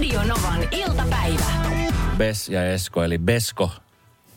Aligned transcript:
Radio 0.00 0.22
Novan 0.22 0.68
iltapäivä. 0.70 1.44
Bes 2.16 2.48
ja 2.48 2.72
Esko, 2.72 3.04
eli 3.04 3.18
Besko 3.18 3.70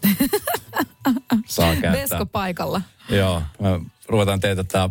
saa 1.45 1.71
käyttää. 1.71 1.91
Vesko 1.91 2.25
paikalla. 2.25 2.81
Joo, 3.09 3.41
me 3.59 3.69
ruvetaan 4.07 4.39
teetättää 4.39 4.89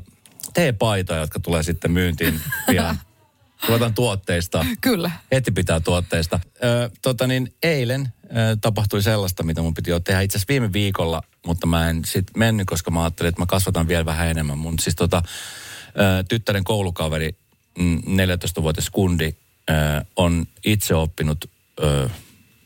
teepaitoja, 0.54 1.20
jotka 1.20 1.40
tulee 1.40 1.62
sitten 1.62 1.90
myyntiin 1.90 2.40
pian. 2.66 3.00
Ruvetaan 3.68 3.94
tuotteista. 3.94 4.66
Kyllä. 4.80 5.10
Heti 5.32 5.50
pitää 5.50 5.80
tuotteista. 5.80 6.40
Ö, 6.64 6.90
tota 7.02 7.26
niin, 7.26 7.54
eilen 7.62 8.12
ö, 8.24 8.56
tapahtui 8.60 9.02
sellaista, 9.02 9.42
mitä 9.42 9.62
mun 9.62 9.74
piti 9.74 9.90
jo 9.90 10.00
tehdä 10.00 10.20
itse 10.20 10.38
asiassa 10.38 10.52
viime 10.52 10.72
viikolla, 10.72 11.22
mutta 11.46 11.66
mä 11.66 11.90
en 11.90 12.02
sit 12.04 12.26
mennyt, 12.36 12.66
koska 12.66 12.90
mä 12.90 13.02
ajattelin, 13.02 13.28
että 13.28 13.42
mä 13.42 13.46
kasvatan 13.46 13.88
vielä 13.88 14.04
vähän 14.04 14.28
enemmän. 14.28 14.58
Mun 14.58 14.78
siis 14.78 14.96
tota, 14.96 15.22
ö, 15.88 16.24
tyttären 16.28 16.64
koulukaveri, 16.64 17.36
mm, 17.78 17.98
14-vuotias 17.98 18.90
kundi, 18.90 19.36
ö, 19.70 19.74
on 20.16 20.46
itse 20.64 20.94
oppinut, 20.94 21.50
ö, 21.82 22.08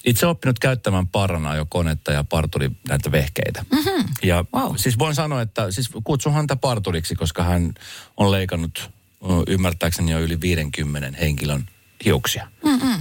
itse 0.06 0.26
oppinut 0.26 0.58
käyttämään 0.58 1.08
parana 1.08 1.54
jo 1.56 1.66
konetta 1.68 2.12
ja 2.12 2.24
parturi 2.24 2.70
näitä 2.88 3.12
vehkeitä. 3.12 3.64
Mm-hmm. 3.72 4.04
Ja 4.22 4.44
Wow. 4.54 4.72
siis 4.76 4.98
voin 4.98 5.14
sanoa, 5.14 5.42
että 5.42 5.70
siis 5.70 5.90
kutsun 6.04 6.32
häntä 6.32 6.56
parturiksi, 6.56 7.14
koska 7.14 7.42
hän 7.42 7.74
on 8.16 8.30
leikannut 8.30 8.90
ymmärtääkseni 9.46 10.12
jo 10.12 10.20
yli 10.20 10.40
50 10.40 11.18
henkilön 11.20 11.68
hiuksia. 12.04 12.48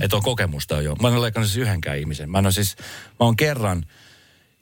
Että 0.01 0.15
on 0.15 0.23
kokemusta 0.23 0.81
jo. 0.81 0.95
Mä 0.95 1.07
en 1.07 1.13
ole 1.13 1.21
leikannut 1.21 1.51
siis 1.51 1.61
yhdenkään 1.67 1.97
ihmisen. 1.99 2.29
Mä 2.31 2.39
en 2.39 2.45
ole 2.45 2.51
siis, 2.51 2.75
mä 3.09 3.15
oon 3.25 3.35
kerran, 3.35 3.85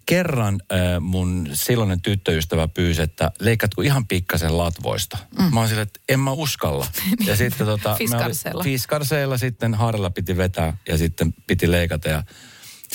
kerran 0.05 0.61
äh, 0.71 0.79
mun 0.99 1.49
silloinen 1.53 2.01
tyttöystävä 2.01 2.67
pyysi, 2.67 3.01
että 3.01 3.31
leikatko 3.39 3.81
ihan 3.81 4.07
pikkasen 4.07 4.57
latvoista. 4.57 5.17
Mm. 5.39 5.53
Mä 5.53 5.59
oon 5.59 5.69
silleen, 5.69 5.87
että 5.87 5.99
en 6.09 6.19
mä 6.19 6.31
uskalla. 6.31 6.87
Ja 7.25 7.35
sitten 7.35 7.67
tota... 7.67 7.95
Fiskarseilla. 7.95 8.63
Fiskarseilla 8.63 9.37
sitten 9.37 9.73
haarella 9.73 10.09
piti 10.09 10.37
vetää 10.37 10.77
ja 10.87 10.97
sitten 10.97 11.33
piti 11.47 11.71
leikata 11.71 12.09
ja 12.09 12.23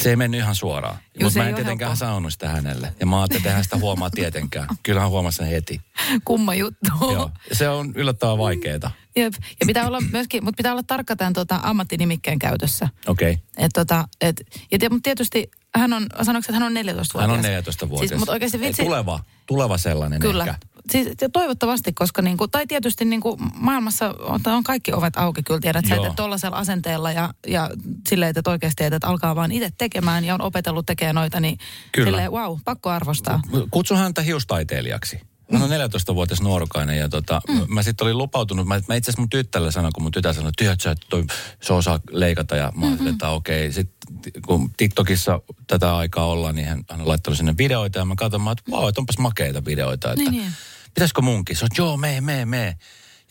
se 0.02 0.10
ei 0.10 0.16
mennyt 0.16 0.40
ihan 0.40 0.54
suoraan. 0.54 0.98
Mutta 1.22 1.38
mä 1.38 1.48
en 1.48 1.54
tietenkään 1.54 1.88
helppoa. 1.88 2.08
sanonut 2.08 2.32
sitä 2.32 2.48
hänelle. 2.48 2.94
Ja 3.00 3.06
mä 3.06 3.20
ajattelin, 3.20 3.46
että 3.46 3.62
sitä 3.62 3.76
huomaa 3.76 4.10
tietenkään. 4.10 4.68
Kyllä 4.82 5.00
hän 5.00 5.10
huomasi 5.10 5.36
sen 5.36 5.46
heti. 5.46 5.80
Kumma 6.24 6.54
juttu. 6.54 6.90
Joo. 7.12 7.30
Se 7.52 7.68
on 7.68 7.92
yllättävän 7.94 8.38
vaikeeta. 8.38 8.90
Jep. 9.18 9.34
Ja 9.60 9.66
pitää 9.66 9.86
olla 9.86 10.00
myöskin, 10.12 10.44
mutta 10.44 10.56
pitää 10.56 10.72
olla 10.72 10.82
tarkka 10.82 11.16
tämän 11.16 11.32
tota, 11.32 11.60
ammattinimikkeen 11.62 12.38
käytössä. 12.38 12.88
Okei. 13.06 13.32
Okay. 13.32 13.44
Et, 13.56 13.70
tota, 13.74 14.08
et, 14.20 14.46
ja 14.70 14.90
mutta 14.90 15.02
tietysti 15.02 15.50
hän 15.74 15.92
on, 15.92 16.06
sanoiko, 16.22 16.46
että 16.48 16.52
hän 16.52 16.62
on 16.62 16.72
14-vuotias? 16.72 17.14
Hän 17.14 17.30
on 17.30 17.40
14-vuotias. 17.40 18.08
Siis, 18.08 18.18
mutta 18.18 18.32
oikeasti 18.32 18.60
vitsi, 18.60 18.82
Ei, 18.82 18.86
tuleva, 18.86 19.20
tuleva 19.46 19.78
sellainen 19.78 20.20
Kyllä. 20.20 20.44
ehkä. 20.44 20.58
Siis, 20.90 21.08
ja 21.20 21.28
toivottavasti, 21.28 21.92
koska 21.92 22.22
niinku, 22.22 22.48
tai 22.48 22.66
tietysti 22.66 23.04
niinku, 23.04 23.36
maailmassa 23.54 24.14
on, 24.18 24.40
on 24.46 24.64
kaikki 24.64 24.92
ovet 24.92 25.16
auki, 25.16 25.42
kyllä 25.42 25.60
tiedät 25.60 25.84
sä, 25.88 25.94
Joo. 25.94 26.04
että 26.04 26.16
tuollaisella 26.16 26.56
asenteella 26.56 27.12
ja, 27.12 27.34
ja 27.46 27.70
silleen, 28.08 28.32
että 28.36 28.50
oikeasti 28.50 28.84
että 28.84 29.06
alkaa 29.06 29.36
vaan 29.36 29.52
itse 29.52 29.70
tekemään 29.78 30.24
ja 30.24 30.34
on 30.34 30.42
opetellut 30.42 30.86
tekemään 30.86 31.14
noita, 31.14 31.40
niin 31.40 31.58
Kyllä. 31.92 32.06
silleen, 32.06 32.32
wow, 32.32 32.58
pakko 32.64 32.90
arvostaa. 32.90 33.40
Kutsun 33.70 33.96
häntä 33.96 34.22
hiustaiteilijaksi. 34.22 35.20
Hän 35.52 35.62
on 35.62 35.70
14-vuotias 35.70 36.40
nuorukainen 36.40 36.98
ja 36.98 37.08
tota, 37.08 37.40
mm. 37.48 37.74
mä 37.74 37.82
sitten 37.82 38.04
olin 38.04 38.18
lupautunut, 38.18 38.66
mä, 38.66 38.80
mä 38.88 38.94
itse 38.94 39.10
asiassa 39.10 39.22
mun 39.22 39.30
tyttärelle 39.30 39.72
sanoin, 39.72 39.92
kun 39.92 40.02
mun 40.02 40.12
tytär 40.12 40.34
sanoi, 40.34 40.48
että 40.48 40.76
sä, 40.84 40.90
että 40.90 41.06
toi, 41.10 41.24
se 41.62 41.72
osaa 41.72 42.00
leikata 42.10 42.56
ja 42.56 42.72
mä 42.76 42.86
olin, 42.86 43.08
että 43.08 43.28
okei. 43.28 43.72
Sitten 43.72 44.42
kun 44.46 44.70
TikTokissa 44.76 45.40
tätä 45.66 45.96
aikaa 45.96 46.26
ollaan, 46.26 46.54
niin 46.54 46.68
hän, 46.68 46.84
hän 46.90 47.00
on 47.00 47.08
laittanut 47.08 47.36
sinne 47.36 47.54
videoita 47.58 47.98
ja 47.98 48.04
mä 48.04 48.14
katson, 48.16 48.42
mä, 48.42 48.52
että 48.52 48.70
vau, 48.70 48.88
että 48.88 49.00
onpas 49.00 49.18
makeita 49.18 49.64
videoita. 49.64 50.12
Että, 50.12 50.30
Niin, 50.30 50.32
niin. 50.32 50.52
Pitäisikö 50.94 51.22
munkin? 51.22 51.56
Se 51.56 51.64
on, 51.64 51.68
joo, 51.78 51.96
mee, 51.96 52.20
mee, 52.20 52.44
mee. 52.44 52.76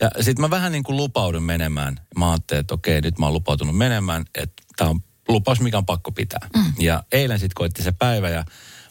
Ja 0.00 0.10
sitten 0.20 0.40
mä 0.40 0.50
vähän 0.50 0.72
niin 0.72 0.84
kuin 0.84 0.96
lupaudun 0.96 1.42
menemään. 1.42 2.00
Mä 2.16 2.30
ajattelin, 2.30 2.60
että 2.60 2.74
okei, 2.74 3.00
nyt 3.00 3.18
mä 3.18 3.26
oon 3.26 3.32
lupautunut 3.32 3.76
menemään, 3.76 4.24
että 4.34 4.62
tämä 4.76 4.90
on 4.90 5.00
lupaus, 5.28 5.60
mikä 5.60 5.78
on 5.78 5.86
pakko 5.86 6.12
pitää. 6.12 6.48
Mm. 6.56 6.72
Ja 6.78 7.02
eilen 7.12 7.38
sitten 7.38 7.54
koitti 7.54 7.82
se 7.82 7.92
päivä 7.92 8.28
ja 8.28 8.44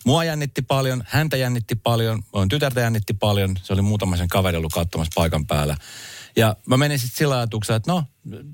mua 0.08 0.24
jännitti 0.24 0.62
paljon, 0.62 1.04
häntä 1.08 1.38
jännitti 1.38 1.76
paljon, 1.76 2.24
mun 2.34 2.50
tytärtä 2.50 2.82
jännitti 2.82 3.14
paljon. 3.14 3.56
Se 3.64 3.74
oli 3.74 3.82
muutama 3.82 4.18
sen 4.18 4.28
kaveri 4.28 4.58
ollut 4.58 4.74
katsomassa 4.74 5.12
paikan 5.16 5.46
päällä. 5.46 5.78
Ja 6.36 6.56
mä 6.68 6.78
menin 6.78 7.00
sitten 7.00 7.18
sillä 7.18 7.38
ajatuksella, 7.38 7.78
että 7.78 7.92
no, 7.92 8.04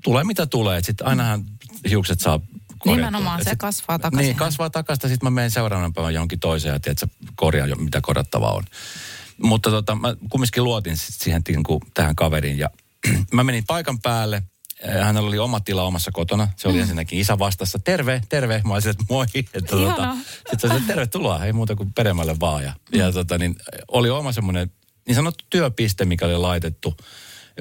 tulee 0.04 0.24
mitä 0.24 0.46
tulee. 0.46 0.80
Sitten 0.82 1.06
ainahan 1.06 1.44
hiukset 1.90 2.20
saa 2.20 2.38
korjattua. 2.38 2.96
Nimenomaan, 2.96 3.44
se 3.44 3.50
sit- 3.50 3.58
kasvaa 3.58 3.98
takaisin. 3.98 4.26
Niin, 4.26 4.36
kasvaa 4.36 4.70
takaisin. 4.70 5.10
Sitten 5.10 5.26
mä 5.26 5.30
menen 5.30 5.50
seuraavana 5.50 5.92
päivänä 5.94 6.10
johonkin 6.10 6.40
toiseen 6.40 6.72
ja 6.72 6.80
tiedät, 6.80 6.98
sä, 6.98 7.08
korjaan 7.36 7.70
jo, 7.70 7.76
mitä 7.76 8.00
korjattavaa 8.00 8.52
on. 8.52 8.64
Mutta 9.42 9.70
tota, 9.70 9.94
mä 9.94 10.16
kumminkin 10.30 10.64
luotin 10.64 10.96
sit 10.96 11.14
siihen 11.14 11.42
niin 11.48 11.62
kuin, 11.62 11.80
tähän 11.94 12.16
kaveriin 12.16 12.58
ja 12.58 12.70
mä 13.32 13.44
menin 13.44 13.64
paikan 13.66 14.00
päälle. 14.00 14.42
Eh, 14.84 15.04
Hänellä 15.04 15.28
oli 15.28 15.38
oma 15.38 15.60
tila 15.60 15.82
omassa 15.82 16.10
kotona. 16.12 16.48
Se 16.56 16.68
oli 16.68 16.76
mm. 16.76 16.80
ensinnäkin 16.80 17.18
isä 17.18 17.38
vastassa. 17.38 17.78
Terve, 17.78 18.22
terve. 18.28 18.62
Mä 18.64 18.74
olisin, 18.74 18.90
että 18.90 19.04
moi. 19.08 19.26
Että, 19.34 19.60
tota, 19.60 20.16
sitten 20.50 20.60
se 20.60 20.66
oli, 20.66 20.76
että 20.76 20.86
tervetuloa. 20.86 21.44
Ei 21.44 21.52
muuta 21.52 21.76
kuin 21.76 21.92
peremmälle 21.92 22.36
vaan. 22.40 22.62
Ja, 22.62 22.72
mm. 22.92 22.98
ja 22.98 23.12
tota, 23.12 23.38
niin, 23.38 23.56
oli 23.88 24.10
oma 24.10 24.32
semmoinen 24.32 24.70
niin 25.06 25.14
sanottu 25.14 25.44
työpiste, 25.50 26.04
mikä 26.04 26.26
oli 26.26 26.36
laitettu 26.36 26.96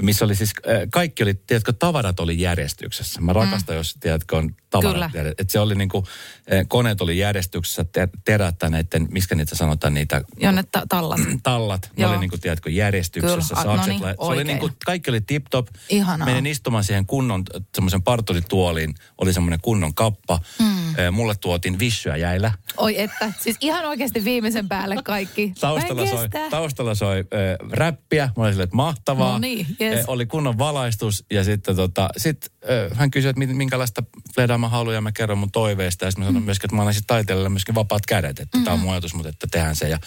missä 0.02 0.26
oli 0.26 0.36
siis, 0.36 0.54
äh, 0.68 0.82
kaikki 0.92 1.24
oli, 1.24 1.34
tiedätkö, 1.34 1.74
tavarat 1.74 2.20
oli 2.20 2.42
järjestyksessä. 2.42 3.22
Mä 3.22 3.34
rakastan, 3.34 3.76
mm. 3.76 3.78
jos 3.78 3.96
tiedätkö, 4.00 4.38
on 4.38 4.56
tavarat. 4.70 5.12
Että 5.16 5.52
se 5.52 5.60
oli 5.60 5.76
niinku, 5.76 6.08
äh, 6.54 6.66
koneet 6.68 7.02
oli 7.02 7.18
järjestyksessä, 7.18 7.84
te- 7.84 8.10
terät 8.26 8.56
näiden, 8.70 9.08
miskä 9.12 9.36
niitä 9.36 9.56
sanotaan, 9.56 9.94
niitä 9.94 10.22
Jonne 10.38 10.64
ta- 10.72 10.84
tallat. 10.90 11.20
tallat, 11.44 11.90
ne 11.98 12.04
Joo. 12.04 12.12
oli 12.12 12.20
niinku, 12.20 12.38
tiedätkö, 12.38 12.70
järjestyksessä. 12.70 13.56
Kyllä, 13.56 13.78
sakset 13.78 13.88
no 13.88 13.94
niin, 13.94 14.00
se 14.00 14.16
oli 14.18 14.30
oikein. 14.30 14.48
niinku, 14.48 14.70
kaikki 14.86 15.10
oli 15.10 15.22
tip-top. 15.22 15.68
Ihanaa. 15.90 16.26
Menin 16.26 16.46
istumaan 16.46 16.84
siihen 16.84 17.06
kunnon, 17.06 17.44
semmoisen 17.76 18.04
parturituoliin, 18.04 18.96
oli 19.18 19.34
semmoinen 19.34 19.60
kunnon 19.62 19.94
kappa. 19.94 20.40
Mm. 20.60 20.73
Mulle 21.12 21.36
tuotiin 21.42 21.80
vissyä 21.80 22.18
jäillä. 22.18 22.52
Oi 22.78 23.02
että, 23.02 23.32
siis 23.40 23.58
ihan 23.60 23.86
oikeasti 23.86 24.24
viimeisen 24.24 24.68
päälle 24.70 24.96
kaikki. 25.04 25.54
Taustalla 25.60 26.06
soi, 26.06 26.30
taustalla 26.50 26.96
soi 26.96 27.20
äh, 27.20 27.70
räppiä. 27.72 28.30
Mä 28.38 28.44
olin 28.44 28.54
silleen, 28.54 28.64
että 28.64 28.76
mahtavaa. 28.76 29.32
No 29.32 29.38
niin, 29.38 29.68
yes. 29.82 30.00
Eh, 30.00 30.06
oli 30.08 30.26
kunnon 30.26 30.58
valaistus 30.58 31.26
ja 31.32 31.44
sitten 31.44 31.76
tota, 31.76 32.10
sit, 32.18 32.52
äh, 32.64 32.98
hän 32.98 33.12
kysyi, 33.12 33.30
että 33.30 33.40
min- 33.40 33.56
minkälaista 33.58 34.04
fledaa 34.36 34.58
mä 34.58 34.70
haluan 34.70 34.96
ja 34.96 35.02
mä 35.02 35.12
kerron 35.12 35.38
mun 35.38 35.52
toiveista. 35.52 36.06
Ja 36.06 36.12
sitten 36.12 36.24
mä 36.24 36.28
sanoin 36.28 36.44
mm. 36.44 36.46
myöskin, 36.46 36.68
että 36.68 36.76
mä 36.76 36.82
annan 36.82 36.96
taiteilijalle 37.08 37.50
myöskin 37.50 37.76
vapaat 37.76 38.06
kädet, 38.06 38.40
että 38.40 38.58
mm. 38.58 38.64
tämä 38.64 38.74
on 38.74 38.80
mun 38.80 38.92
ajatus, 38.92 39.14
mutta 39.14 39.30
että 39.30 39.48
tehdään 39.52 39.76
se. 39.76 39.90
Ja 39.90 40.00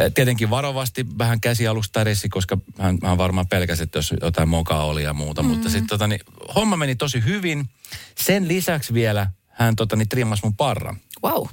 äh, 0.00 0.12
tietenkin 0.14 0.50
varovasti 0.50 1.06
vähän 1.18 1.40
käsi 1.40 1.66
alusta 1.66 2.04
rissi, 2.04 2.28
koska 2.28 2.58
hän, 2.78 2.98
hän 3.04 3.18
varmaan 3.18 3.48
pelkäsi, 3.48 3.82
että 3.82 3.98
jos 3.98 4.14
jotain 4.22 4.48
mokaa 4.48 4.84
oli 4.84 5.02
ja 5.02 5.12
muuta. 5.12 5.42
Mm. 5.42 5.48
Mutta 5.48 5.68
sitten 5.68 5.86
tota, 5.86 6.06
niin, 6.06 6.20
homma 6.54 6.76
meni 6.76 6.96
tosi 6.96 7.24
hyvin. 7.24 7.68
Sen 8.14 8.48
lisäksi 8.48 8.94
vielä 8.94 9.26
hän 9.58 9.76
tota, 9.76 9.96
niin, 9.96 10.08
trimmasi 10.08 10.42
mun 10.44 10.56
parran. 10.56 10.96
Wow. 11.24 11.46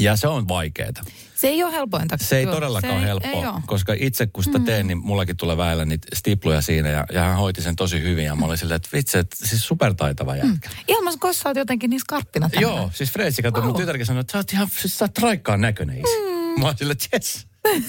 Ja 0.00 0.16
se 0.16 0.28
on 0.28 0.48
vaikeeta. 0.48 1.04
Se 1.34 1.48
ei 1.48 1.62
ole 1.64 1.72
helpointa. 1.72 2.16
Se 2.20 2.38
ei 2.38 2.46
todellakaan 2.46 2.94
Se 2.94 2.98
ei- 2.98 3.04
helppoa, 3.06 3.54
Ei 3.56 3.62
koska 3.66 3.94
itse 3.98 4.26
kun 4.26 4.44
sitä 4.44 4.58
teen, 4.58 4.86
niin 4.86 4.98
mullakin 4.98 5.36
tulee 5.36 5.56
väillä 5.56 5.84
niitä 5.84 6.08
stipluja 6.16 6.60
siinä 6.60 6.88
ja, 6.88 7.06
ja 7.12 7.20
hän 7.20 7.36
hoiti 7.36 7.62
sen 7.62 7.76
tosi 7.76 8.02
hyvin 8.02 8.24
ja 8.24 8.36
mä 8.36 8.46
olin 8.46 8.58
silleen, 8.58 8.76
että 8.76 8.88
vitsi, 8.92 9.18
että 9.18 9.36
siis 9.46 9.66
supertaitava 9.66 10.36
jätkä. 10.36 10.70
Ilmas, 10.88 11.16
kun 11.16 11.34
sä 11.34 11.48
oot 11.48 11.56
jotenkin 11.56 11.90
niin 11.90 12.00
skarppina 12.00 12.48
tänään. 12.48 12.62
Joo, 12.62 12.90
siis 12.94 13.10
Freitsi 13.12 13.42
katsoi, 13.42 13.62
Wow. 13.62 13.70
mun 13.70 13.80
tytärkin 13.80 14.06
sanoi, 14.06 14.20
että 14.20 14.32
sä 14.32 14.38
oot 14.38 14.52
ihan, 14.52 14.68
siis 14.80 14.98
sä 14.98 15.04
oot 15.04 15.18
raikkaan 15.18 15.60
näköinen 15.60 15.96
isi. 15.96 16.20
Mä 16.58 16.66
olin 16.66 16.78
silleen, 16.78 16.96
että 17.02 17.16
yes. 17.16 17.46
yes. 17.66 17.86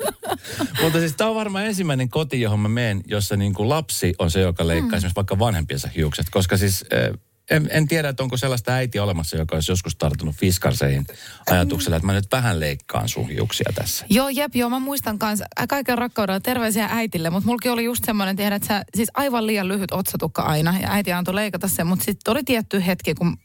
Mutta 0.82 0.98
siis 0.98 1.12
tämä 1.16 1.30
on 1.30 1.36
varmaan 1.36 1.66
ensimmäinen 1.66 2.08
koti, 2.08 2.40
johon 2.40 2.60
mä 2.60 2.68
menen, 2.68 3.02
jossa 3.06 3.36
niin 3.36 3.54
kuin 3.54 3.68
lapsi 3.68 4.14
on 4.18 4.30
se, 4.30 4.40
joka 4.40 4.66
leikkaa 4.66 4.90
mm. 4.90 4.94
esimerkiksi 4.96 5.16
vaikka 5.16 5.38
vanhempiensa 5.38 5.88
hiukset. 5.96 6.26
Koska 6.30 6.56
siis 6.56 6.84
äh, 6.92 7.18
en, 7.50 7.68
en 7.70 7.88
tiedä, 7.88 8.08
että 8.08 8.22
onko 8.22 8.36
sellaista 8.36 8.72
äitiä 8.72 9.02
olemassa, 9.02 9.36
joka 9.36 9.56
olisi 9.56 9.72
joskus 9.72 9.96
tarttunut 9.96 10.36
fiskarseihin 10.36 11.06
ajatuksella, 11.50 11.96
että 11.96 12.06
mä 12.06 12.12
nyt 12.12 12.32
vähän 12.32 12.60
leikkaan 12.60 13.08
sun 13.08 13.28
hiuksia 13.28 13.72
tässä. 13.74 14.06
Joo, 14.10 14.28
jep, 14.28 14.56
joo, 14.56 14.70
mä 14.70 14.78
muistan 14.78 15.18
kanssa 15.18 15.44
kaiken 15.68 15.98
rakkaudella 15.98 16.40
terveisiä 16.40 16.88
äitille, 16.90 17.30
mutta 17.30 17.46
mulki 17.46 17.68
oli 17.68 17.84
just 17.84 18.04
semmoinen, 18.04 18.36
tiedät 18.36 18.62
sä, 18.62 18.84
siis 18.94 19.10
aivan 19.14 19.46
liian 19.46 19.68
lyhyt 19.68 19.92
otsatukka 19.92 20.42
aina, 20.42 20.78
ja 20.78 20.90
äiti 20.90 21.12
antoi 21.12 21.34
leikata 21.34 21.68
sen, 21.68 21.86
mutta 21.86 22.04
sitten 22.04 22.32
oli 22.32 22.44
tietty 22.44 22.86
hetki, 22.86 23.14
kun 23.14 23.36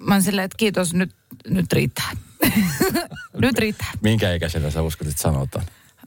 mä 0.00 0.14
oon 0.14 0.22
silleen, 0.22 0.44
että 0.44 0.56
kiitos, 0.58 0.94
nyt, 0.94 1.14
nyt 1.48 1.72
riittää. 1.72 2.10
nyt 3.42 3.58
riittää. 3.58 3.90
Minkä 4.00 4.34
ikäisenä 4.34 4.70
sä 4.70 4.82
uskot, 4.82 5.08
että 5.08 5.22
sanotaan? 5.22 5.64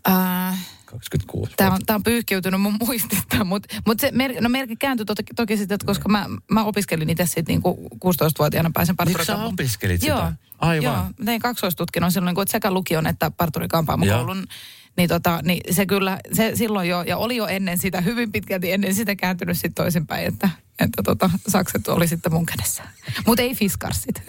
Äh, 0.09 0.57
26 0.91 1.51
Tämä 1.57 1.71
on, 1.73 1.79
tää 1.85 1.95
on 1.95 2.03
pyyhkiytynyt 2.03 2.61
mun 2.61 2.75
muistista, 2.79 3.43
mutta 3.43 3.75
mut 3.87 3.99
se 3.99 4.11
mer, 4.11 4.31
no 4.41 4.49
merkki 4.49 4.75
kääntyi 4.75 5.05
toki, 5.05 5.23
toki 5.35 5.57
sitten, 5.57 5.75
että 5.75 5.85
koska 5.85 6.09
mä, 6.09 6.25
mä 6.51 6.63
opiskelin 6.63 7.09
itse 7.09 7.25
sitten 7.25 7.45
niinku 7.47 7.89
16-vuotiaana 8.05 8.71
pääsen 8.73 8.93
Niin 8.93 8.97
parturikampaan. 8.97 9.47
sä 9.47 9.53
opiskelit 9.53 10.01
sitä? 10.01 10.13
Joo, 10.13 10.31
Aivan. 10.59 10.83
Joo, 10.83 10.95
mä 10.95 11.25
tein 11.25 11.41
kaksoistutkinnon 11.41 12.11
silloin, 12.11 12.35
kun 12.35 12.47
sekä 12.47 12.71
lukion 12.71 13.07
että 13.07 13.31
parturikampaamokoulun. 13.31 14.47
Niin, 14.97 15.09
tota, 15.09 15.39
niin 15.43 15.73
se 15.73 15.85
kyllä, 15.85 16.19
se 16.33 16.51
silloin 16.55 16.89
jo, 16.89 17.01
ja 17.01 17.17
oli 17.17 17.35
jo 17.35 17.47
ennen 17.47 17.77
sitä, 17.77 18.01
hyvin 18.01 18.31
pitkälti 18.31 18.71
ennen 18.71 18.95
sitä 18.95 19.15
kääntynyt 19.15 19.57
sitten 19.57 19.83
toisinpäin, 19.83 20.27
että, 20.27 20.49
että 20.79 21.03
tota, 21.03 21.29
sakset 21.47 21.87
oli 21.87 22.07
sitten 22.07 22.33
mun 22.33 22.45
kädessä. 22.45 22.83
Mutta 23.27 23.41
ei 23.41 23.55
fiskarsit. 23.55 24.21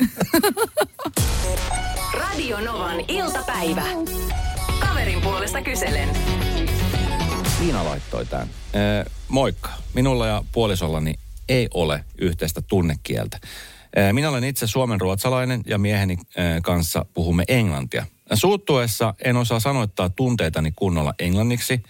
Radio 2.15 2.61
Novan 2.61 3.01
iltapäivä. 3.09 3.83
Kaverin 5.01 5.23
puolesta 5.23 5.63
kyselen. 5.63 6.09
Iina 7.63 7.85
laittoi 7.85 8.27
tämän. 8.27 8.49
Ee, 8.75 9.05
moikka. 9.29 9.71
Minulla 9.95 10.27
ja 10.27 10.45
puolisollani 10.53 11.15
ei 11.49 11.69
ole 11.75 12.05
yhteistä 12.19 12.61
tunnekieltä. 12.63 13.39
Ee, 13.97 14.13
Minä 14.13 14.29
olen 14.29 14.45
itse 14.45 14.67
suomen 14.67 15.01
ruotsalainen 15.01 15.63
ja 15.67 15.79
mieheni 15.79 16.19
ee, 16.37 16.61
kanssa 16.61 17.07
puhumme 17.15 17.45
englantia. 17.49 18.07
Suuttuessa 18.35 19.15
en 19.25 19.37
osaa 19.37 19.61
sanoittaa 19.61 20.09
tunteitani 20.09 20.73
kunnolla 20.77 21.15
englanniksi, 21.19 21.83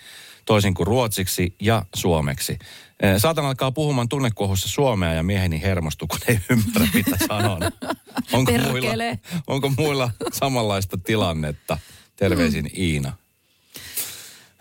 toisin 0.45 0.75
kuin 0.75 0.87
ruotsiksi 0.87 1.55
ja 1.61 1.83
suomeksi. 1.95 2.59
Ee, 3.03 3.19
Saatan 3.19 3.45
alkaa 3.45 3.73
puhumaan 3.73 4.09
tunnekohussa 4.09 4.69
suomea 4.69 5.13
ja 5.13 5.23
mieheni 5.23 5.63
hermostuu, 5.63 6.09
kun 6.09 6.19
ei 6.29 6.39
ymmärrä, 6.51 6.89
mitä 6.95 7.17
sanon. 7.29 7.63
Onko 8.33 8.53
muilla, 8.53 9.17
onko 9.47 9.73
muilla 9.79 10.11
samanlaista 10.33 10.99
tilannetta? 10.99 11.79
Terveisin 12.21 12.65
Mm. 12.65 12.71
Iina. 12.77 13.13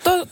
To, 0.04 0.28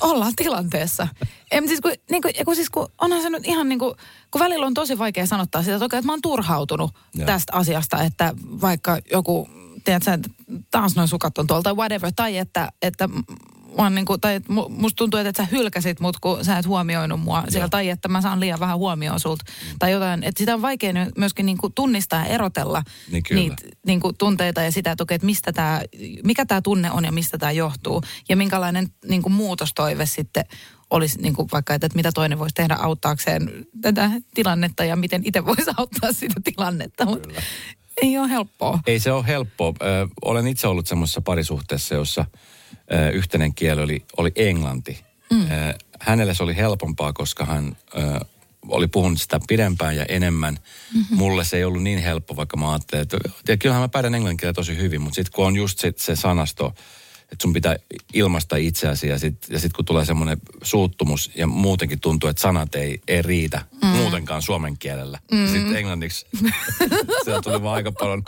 ollaan 0.00 0.32
tilanteessa. 0.36 1.08
Em, 1.50 1.66
siis 1.66 1.80
kun, 1.80 1.92
niin 2.10 2.22
kuin, 2.22 2.34
kun, 2.44 2.56
siis 2.56 2.70
kun 2.70 2.88
onhan 3.00 3.22
se 3.22 3.30
nyt 3.30 3.46
ihan 3.46 3.68
niin 3.68 3.78
kuin, 3.78 3.94
kun 4.30 4.38
välillä 4.38 4.66
on 4.66 4.74
tosi 4.74 4.98
vaikea 4.98 5.26
sanottaa 5.26 5.62
sitä, 5.62 5.74
että, 5.74 5.84
okei, 5.84 5.98
että 5.98 6.06
mä 6.06 6.12
oon 6.12 6.22
turhautunut. 6.22 6.90
Joo. 7.14 7.26
tästä 7.26 7.52
asiasta, 7.56 8.02
että 8.02 8.34
vaikka 8.38 8.98
joku, 9.12 9.48
tiedätkö, 9.84 10.12
että 10.12 10.30
taas 10.70 10.96
noin 10.96 11.08
sukat 11.08 11.38
on 11.38 11.46
tuolta, 11.46 11.74
whatever, 11.74 12.12
tai 12.16 12.38
että, 12.38 12.68
että 12.82 13.08
mä 13.76 13.82
oon 13.82 13.94
niin 13.94 14.04
kuin, 14.04 14.20
tai 14.20 14.40
musta 14.68 14.96
tuntuu, 14.96 15.20
että 15.20 15.42
sä 15.42 15.48
hylkäsit 15.50 16.00
mut, 16.00 16.16
kun 16.20 16.44
sä 16.44 16.58
et 16.58 16.66
huomioinut 16.66 17.20
mua 17.20 17.44
siellä, 17.48 17.68
tai 17.68 17.88
että 17.88 18.08
mä 18.08 18.20
saan 18.20 18.40
liian 18.40 18.60
vähän 18.60 18.78
huomioon 18.78 19.20
sulta, 19.20 19.44
tai 19.78 19.92
jotain. 19.92 20.24
Että 20.24 20.38
sitä 20.38 20.54
on 20.54 20.62
vaikea 20.62 20.92
myöskin 21.18 21.46
niin 21.46 21.58
kuin 21.58 21.72
tunnistaa 21.72 22.18
ja 22.18 22.24
erotella 22.26 22.82
Niin 23.10 23.22
kyllä. 23.22 23.40
niitä 23.40 23.62
niin 23.86 24.00
kuin 24.00 24.16
tunteita 24.16 24.62
ja 24.62 24.72
sitä, 24.72 24.90
että, 24.92 25.02
okei, 25.02 25.14
että 25.14 25.26
mistä 25.26 25.52
tää, 25.52 25.82
mikä 26.24 26.46
tämä 26.46 26.62
tunne 26.62 26.90
on 26.90 27.04
ja 27.04 27.12
mistä 27.12 27.38
tämä 27.38 27.52
johtuu. 27.52 28.02
Ja 28.28 28.36
minkälainen 28.36 28.88
niin 29.08 29.22
kuin 29.22 29.32
muutostoive 29.32 30.06
sitten 30.06 30.44
olisi 30.90 31.20
niin 31.22 31.34
kuin 31.34 31.48
vaikka, 31.52 31.74
että, 31.74 31.86
että 31.86 31.96
mitä 31.96 32.12
toinen 32.12 32.38
voisi 32.38 32.54
tehdä 32.54 32.74
auttaakseen 32.74 33.66
tätä 33.80 34.10
tilannetta 34.34 34.84
ja 34.84 34.96
miten 34.96 35.22
itse 35.24 35.46
voisi 35.46 35.70
auttaa 35.76 36.12
sitä 36.12 36.40
tilannetta. 36.44 37.04
Mutta 37.04 37.28
ei 38.02 38.18
ole 38.18 38.28
helppoa. 38.28 38.78
Ei 38.86 39.00
se 39.00 39.12
ole 39.12 39.26
helppoa. 39.26 39.74
Ö, 39.82 40.08
olen 40.24 40.46
itse 40.46 40.66
ollut 40.68 40.86
semmoisessa 40.86 41.20
parisuhteessa, 41.20 41.94
jossa 41.94 42.24
yhteinen 43.12 43.54
kieli 43.54 43.82
oli, 43.82 44.02
oli 44.16 44.32
englanti. 44.36 45.04
Mm. 45.32 45.46
Hänelle 46.00 46.34
se 46.34 46.42
oli 46.42 46.56
helpompaa, 46.56 47.12
koska 47.12 47.44
hän 47.44 47.76
oli 48.68 48.86
puhunut 48.86 49.20
sitä 49.20 49.40
pidempään 49.48 49.96
ja 49.96 50.04
enemmän. 50.08 50.54
Mm-hmm. 50.94 51.16
Mulle 51.16 51.44
se 51.44 51.56
ei 51.56 51.64
ollut 51.64 51.82
niin 51.82 51.98
helppo, 51.98 52.36
vaikka 52.36 52.56
mä 52.56 52.70
ajattelin, 52.70 53.02
että 53.02 53.18
ja 53.48 53.56
kyllähän 53.56 53.82
mä 53.82 53.88
pärjään 53.88 54.14
englannin 54.14 54.36
kielellä 54.36 54.54
tosi 54.54 54.76
hyvin, 54.76 55.00
mutta 55.00 55.14
sitten 55.14 55.32
kun 55.32 55.46
on 55.46 55.56
just 55.56 55.78
se, 55.78 55.92
se 55.96 56.16
sanasto, 56.16 56.74
että 57.22 57.42
sun 57.42 57.52
pitää 57.52 57.76
ilmaista 58.12 58.56
itseäsi 58.56 59.08
ja 59.08 59.18
sitten 59.18 59.54
ja 59.54 59.60
sit 59.60 59.72
kun 59.72 59.84
tulee 59.84 60.04
semmoinen 60.04 60.38
suuttumus 60.62 61.30
ja 61.34 61.46
muutenkin 61.46 62.00
tuntuu, 62.00 62.30
että 62.30 62.42
sanat 62.42 62.74
ei, 62.74 63.00
ei 63.08 63.22
riitä 63.22 63.62
mm. 63.82 63.88
muutenkaan 63.88 64.42
suomen 64.42 64.78
kielellä. 64.78 65.18
Mm. 65.32 65.46
Sitten 65.46 65.76
englanniksi 65.76 66.26
sieltä 67.24 67.42
tuli 67.42 67.62
vaan 67.62 67.74
aika 67.74 67.92
paljon 67.92 68.22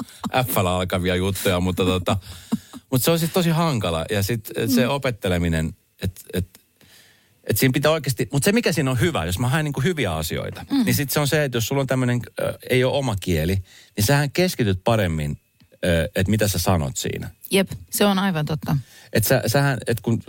f 0.46 0.58
alkavia 0.58 1.16
juttuja, 1.16 1.60
mutta, 1.60 1.84
tota, 1.84 2.16
mutta 2.92 3.04
se 3.04 3.10
on 3.10 3.18
sitten 3.18 3.34
tosi 3.34 3.50
hankala. 3.50 4.04
Ja 4.10 4.22
sitten 4.22 4.70
se 4.70 4.88
opetteleminen, 4.88 5.76
että 6.02 6.20
et, 6.32 6.46
et 7.44 7.58
siinä 7.58 7.72
pitää 7.72 7.90
oikeasti, 7.90 8.28
mutta 8.32 8.44
se 8.44 8.52
mikä 8.52 8.72
siinä 8.72 8.90
on 8.90 9.00
hyvä, 9.00 9.24
jos 9.24 9.38
mä 9.38 9.48
haen 9.48 9.64
niinku 9.64 9.80
hyviä 9.80 10.14
asioita, 10.14 10.64
mm. 10.70 10.84
niin 10.84 10.94
sitten 10.94 11.14
se 11.14 11.20
on 11.20 11.28
se, 11.28 11.44
että 11.44 11.56
jos 11.56 11.68
sulla 11.68 11.80
on 11.80 11.86
tämmöinen, 11.86 12.20
äh, 12.42 12.54
ei 12.70 12.84
ole 12.84 12.96
oma 12.96 13.16
kieli, 13.20 13.54
niin 13.96 14.04
sähän 14.04 14.30
keskityt 14.30 14.80
paremmin, 14.84 15.30
äh, 15.30 16.04
että 16.16 16.30
mitä 16.30 16.48
sä 16.48 16.58
sanot 16.58 16.96
siinä. 16.96 17.30
Jep, 17.50 17.70
se 17.90 18.04
on 18.04 18.18
aivan 18.18 18.46
totta. 18.46 18.76
Et 19.12 19.24
sä, 19.24 19.42
sähän, 19.46 19.78
et 19.86 20.00
kun, 20.00 20.22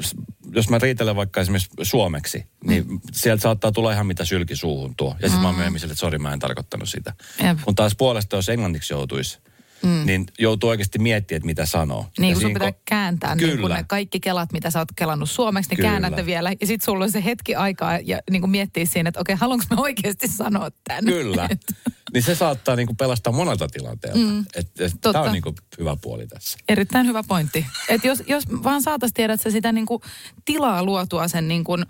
jos 0.51 0.69
mä 0.69 0.79
riitelen 0.79 1.15
vaikka 1.15 1.41
esimerkiksi 1.41 1.69
suomeksi, 1.81 2.45
niin 2.63 2.87
mm. 2.87 2.99
sieltä 3.11 3.41
saattaa 3.41 3.71
tulla 3.71 3.91
ihan 3.91 4.07
mitä 4.07 4.25
sylki 4.25 4.55
suuhun 4.55 4.95
tuo. 4.95 5.15
Ja 5.19 5.27
sitten 5.27 5.41
mä 5.41 5.47
oon 5.47 5.55
myöhemmin 5.55 5.79
sille, 5.79 5.91
että 5.91 5.99
sori 5.99 6.17
mä 6.17 6.33
en 6.33 6.39
tarkoittanut 6.39 6.89
sitä. 6.89 7.13
Jep. 7.43 7.57
Kun 7.61 7.75
taas 7.75 7.95
puolesta, 7.95 8.35
jos 8.35 8.49
englanniksi 8.49 8.93
joutuisi, 8.93 9.39
mm. 9.83 10.05
niin 10.05 10.25
joutuu 10.39 10.69
oikeasti 10.69 10.99
miettimään, 10.99 11.37
että 11.37 11.45
mitä 11.45 11.65
sanoo. 11.65 12.05
Niin 12.19 12.33
kun 12.33 12.41
sun 12.41 12.53
pitää 12.53 12.69
ko- 12.69 12.81
kääntää 12.85 13.35
niin 13.35 13.49
kun 13.49 13.59
Kyllä. 13.59 13.77
ne 13.77 13.85
kaikki 13.87 14.19
kelat, 14.19 14.53
mitä 14.53 14.69
sä 14.69 14.79
oot 14.79 14.91
kelannut 14.95 15.29
suomeksi, 15.29 15.69
niin 15.69 15.77
Kyllä. 15.77 15.89
käännät 15.89 16.15
ne 16.15 16.25
vielä. 16.25 16.51
Ja 16.61 16.67
sit 16.67 16.81
sulla 16.81 17.03
on 17.03 17.11
se 17.11 17.23
hetki 17.23 17.55
aikaa 17.55 17.99
ja 17.99 18.19
niin 18.31 18.41
kuin 18.41 18.51
miettiä 18.51 18.85
siinä, 18.85 19.07
että 19.07 19.19
okei, 19.19 19.35
haluanko 19.35 19.65
mä 19.69 19.81
oikeasti 19.81 20.27
sanoa 20.27 20.69
tämän? 20.83 21.05
Kyllä. 21.05 21.49
niin 22.13 22.23
se 22.23 22.35
saattaa 22.35 22.75
niinku 22.75 22.93
pelastaa 22.93 23.33
monelta 23.33 23.67
tilanteelta. 23.67 24.19
Mm. 24.19 24.39
Et, 24.55 24.67
et, 24.79 24.91
Totta. 24.91 25.13
Tämä 25.13 25.25
on 25.25 25.31
niinku 25.31 25.55
hyvä 25.79 25.97
puoli 26.01 26.27
tässä. 26.27 26.57
Erittäin 26.69 27.07
hyvä 27.07 27.23
pointti. 27.27 27.65
Et 27.89 28.05
jos, 28.05 28.23
jos 28.27 28.43
vaan 28.63 28.81
saataisiin 28.81 29.15
tiedä, 29.15 29.33
että 29.33 29.51
sitä 29.51 29.71
niin 29.71 29.85
kuin 29.85 30.01
tilaa 30.45 30.83
luotua 30.83 31.27
sen 31.27 31.47
niin 31.47 31.63
kuin 31.63 31.85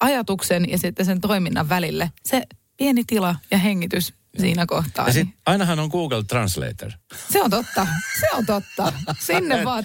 ajatuksen 0.00 0.70
ja 0.70 0.78
sitten 0.78 1.06
sen 1.06 1.20
toiminnan 1.20 1.68
välille. 1.68 2.12
Se 2.24 2.42
pieni 2.76 3.04
tila 3.04 3.36
ja 3.50 3.58
hengitys 3.58 4.14
siinä 4.38 4.66
kohtaa. 4.66 5.06
Ja 5.08 5.12
niin 5.12 5.26
sit, 5.26 5.36
ainahan 5.46 5.78
on 5.78 5.88
Google 5.88 6.24
Translator. 6.24 6.90
Se 7.32 7.42
on 7.42 7.50
totta. 7.50 7.86
Se 8.20 8.26
on 8.36 8.46
totta. 8.46 8.92
Sinne 9.18 9.64
vaan. 9.64 9.84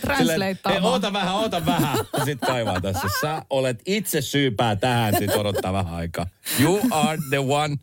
Hei, 0.69 0.80
oota 0.81 1.13
vähän, 1.13 1.36
oota 1.36 1.65
vähän. 1.65 1.98
Ja 2.18 2.25
sit 2.25 2.39
kaivaa 2.39 2.81
tässä. 2.81 3.07
Sä 3.21 3.42
olet 3.50 3.81
itse 3.86 4.21
syypää 4.21 4.75
tähän, 4.75 5.13
sit 5.19 5.36
odottaa 5.36 5.74
vähän 5.74 5.94
aikaa. 5.94 6.27
You 6.59 6.81
are 6.92 7.18
the 7.30 7.39
one. 7.39 7.75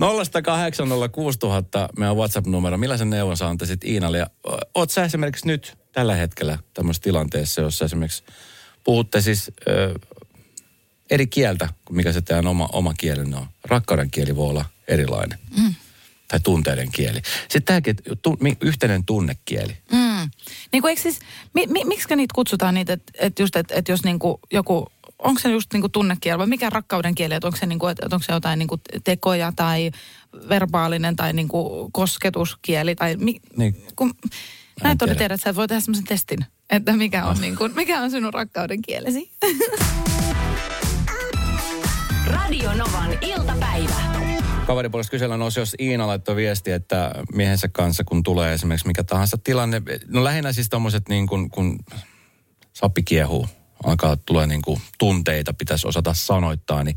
0806000 0.00 0.06
meidän 1.98 2.16
WhatsApp-numero. 2.16 2.78
Millaisen 2.78 3.10
neuvon 3.10 3.36
sä 3.36 3.48
antaisit 3.48 3.84
Iinalle? 3.84 4.18
Ja, 4.18 4.26
oot 4.74 4.90
sä 4.90 5.04
esimerkiksi 5.04 5.46
nyt 5.46 5.78
tällä 5.92 6.14
hetkellä 6.14 6.58
tämmöisessä 6.74 7.02
tilanteessa, 7.02 7.60
jossa 7.60 7.84
esimerkiksi 7.84 8.24
puhutte 8.84 9.20
siis 9.20 9.50
ö, 9.68 9.94
eri 11.10 11.26
kieltä 11.26 11.68
mikä 11.90 12.12
se 12.12 12.22
teidän 12.22 12.46
oma, 12.46 12.68
oma 12.72 12.94
kielenne 12.98 13.36
on. 13.36 13.46
Rakkauden 13.64 14.10
kieli 14.10 14.36
voi 14.36 14.50
olla 14.50 14.64
erilainen. 14.88 15.38
Mm. 15.58 15.74
Tai 16.28 16.40
tunteiden 16.40 16.92
kieli. 16.92 17.22
Sitten 17.40 17.62
tämäkin, 17.64 17.90
että 17.90 18.16
tu, 18.22 18.36
mi- 18.40 18.56
yhteinen 18.60 19.04
tunnekieli. 19.04 19.76
Mm. 19.92 20.30
Niin 20.72 20.82
kuin, 20.82 20.98
siis, 20.98 21.18
mi, 21.54 21.66
mi, 21.66 21.84
miksi 21.84 22.16
niitä 22.16 22.32
kutsutaan 22.34 22.74
niitä, 22.74 22.92
että 22.92 23.12
et 23.18 23.38
just, 23.38 23.56
että 23.56 23.74
et 23.74 23.88
jos 23.88 24.04
niinku 24.04 24.40
joku, 24.52 24.86
onko 25.18 25.40
se 25.40 25.48
just 25.50 25.72
niinku 25.72 25.88
tunnekieli 25.88 26.38
vai 26.38 26.46
mikä 26.46 26.70
rakkauden 26.70 27.14
kieli, 27.14 27.34
että 27.34 27.46
onko 27.46 27.56
se, 27.58 27.66
niinku, 27.66 27.86
että 27.86 28.06
onko 28.12 28.24
se 28.26 28.32
jotain 28.32 28.58
niinku 28.58 28.80
tekoja 29.04 29.52
tai 29.56 29.90
verbaalinen 30.48 31.16
tai 31.16 31.32
niinku 31.32 31.88
kosketuskieli 31.92 32.94
tai 32.94 33.16
mi, 33.16 33.40
Niin. 33.56 33.76
kun, 33.96 34.14
mä 34.84 34.90
en 34.90 34.98
todella 34.98 35.14
tiedä. 35.14 35.18
tiedä, 35.18 35.34
että 35.34 35.44
sä 35.50 35.54
voit 35.56 35.68
tehdä 35.68 35.80
semmoisen 35.80 36.06
testin, 36.06 36.38
että 36.70 36.92
mikä 36.92 37.24
on, 37.24 37.40
niinku, 37.40 37.68
mikä 37.74 38.00
on 38.00 38.10
sinun 38.10 38.34
rakkauden 38.34 38.82
kielesi. 38.82 39.30
Radio 42.26 42.74
Novan 42.74 43.18
iltapäivä. 43.20 44.13
Kaveripuolesta 44.66 45.10
kysellään 45.10 45.40
nousi, 45.40 45.60
jos 45.60 45.76
Iina 45.80 46.06
laittoi 46.06 46.36
viesti, 46.36 46.70
että 46.70 47.10
miehensä 47.32 47.68
kanssa, 47.68 48.04
kun 48.04 48.22
tulee 48.22 48.52
esimerkiksi 48.54 48.86
mikä 48.86 49.04
tahansa 49.04 49.38
tilanne. 49.38 49.82
No 50.08 50.24
lähinnä 50.24 50.52
siis 50.52 50.68
tommoset 50.68 51.08
niin 51.08 51.26
kuin, 51.26 51.50
kun 51.50 51.78
sappi 52.72 53.02
kiehuu, 53.02 53.48
alkaa 53.84 54.16
tulee 54.16 54.46
niin 54.46 54.62
kuin 54.62 54.80
tunteita, 54.98 55.54
pitäisi 55.54 55.88
osata 55.88 56.14
sanoittaa, 56.14 56.84
niin 56.84 56.96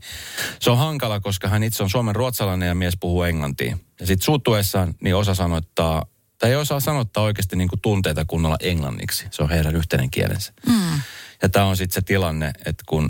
se 0.59 0.71
on 0.71 0.77
hankala, 0.77 1.19
koska 1.19 1.47
hän 1.47 1.63
itse 1.63 1.83
on 1.83 1.89
Suomen 1.89 2.15
ruotsalainen 2.15 2.67
ja 2.67 2.75
mies 2.75 2.97
puhuu 2.99 3.23
englantia. 3.23 3.77
Ja 3.99 4.07
sitten 4.07 4.25
suuttuessaan 4.25 4.93
niin 5.01 5.15
osa 5.15 5.35
sanoittaa, 5.35 6.05
tai 6.39 6.49
ei 6.49 6.55
osaa 6.55 6.79
sanottaa 6.79 7.23
oikeasti 7.23 7.55
niin 7.55 7.69
kuin 7.69 7.81
tunteita 7.81 8.25
kunnolla 8.25 8.57
englanniksi. 8.59 9.27
Se 9.31 9.43
on 9.43 9.49
heidän 9.49 9.75
yhteinen 9.75 10.09
kielensä. 10.11 10.53
Mm. 10.67 11.01
Ja 11.41 11.49
tämä 11.49 11.65
on 11.65 11.77
sitten 11.77 11.95
se 11.95 12.01
tilanne, 12.01 12.51
että 12.65 12.83
kun 12.87 13.09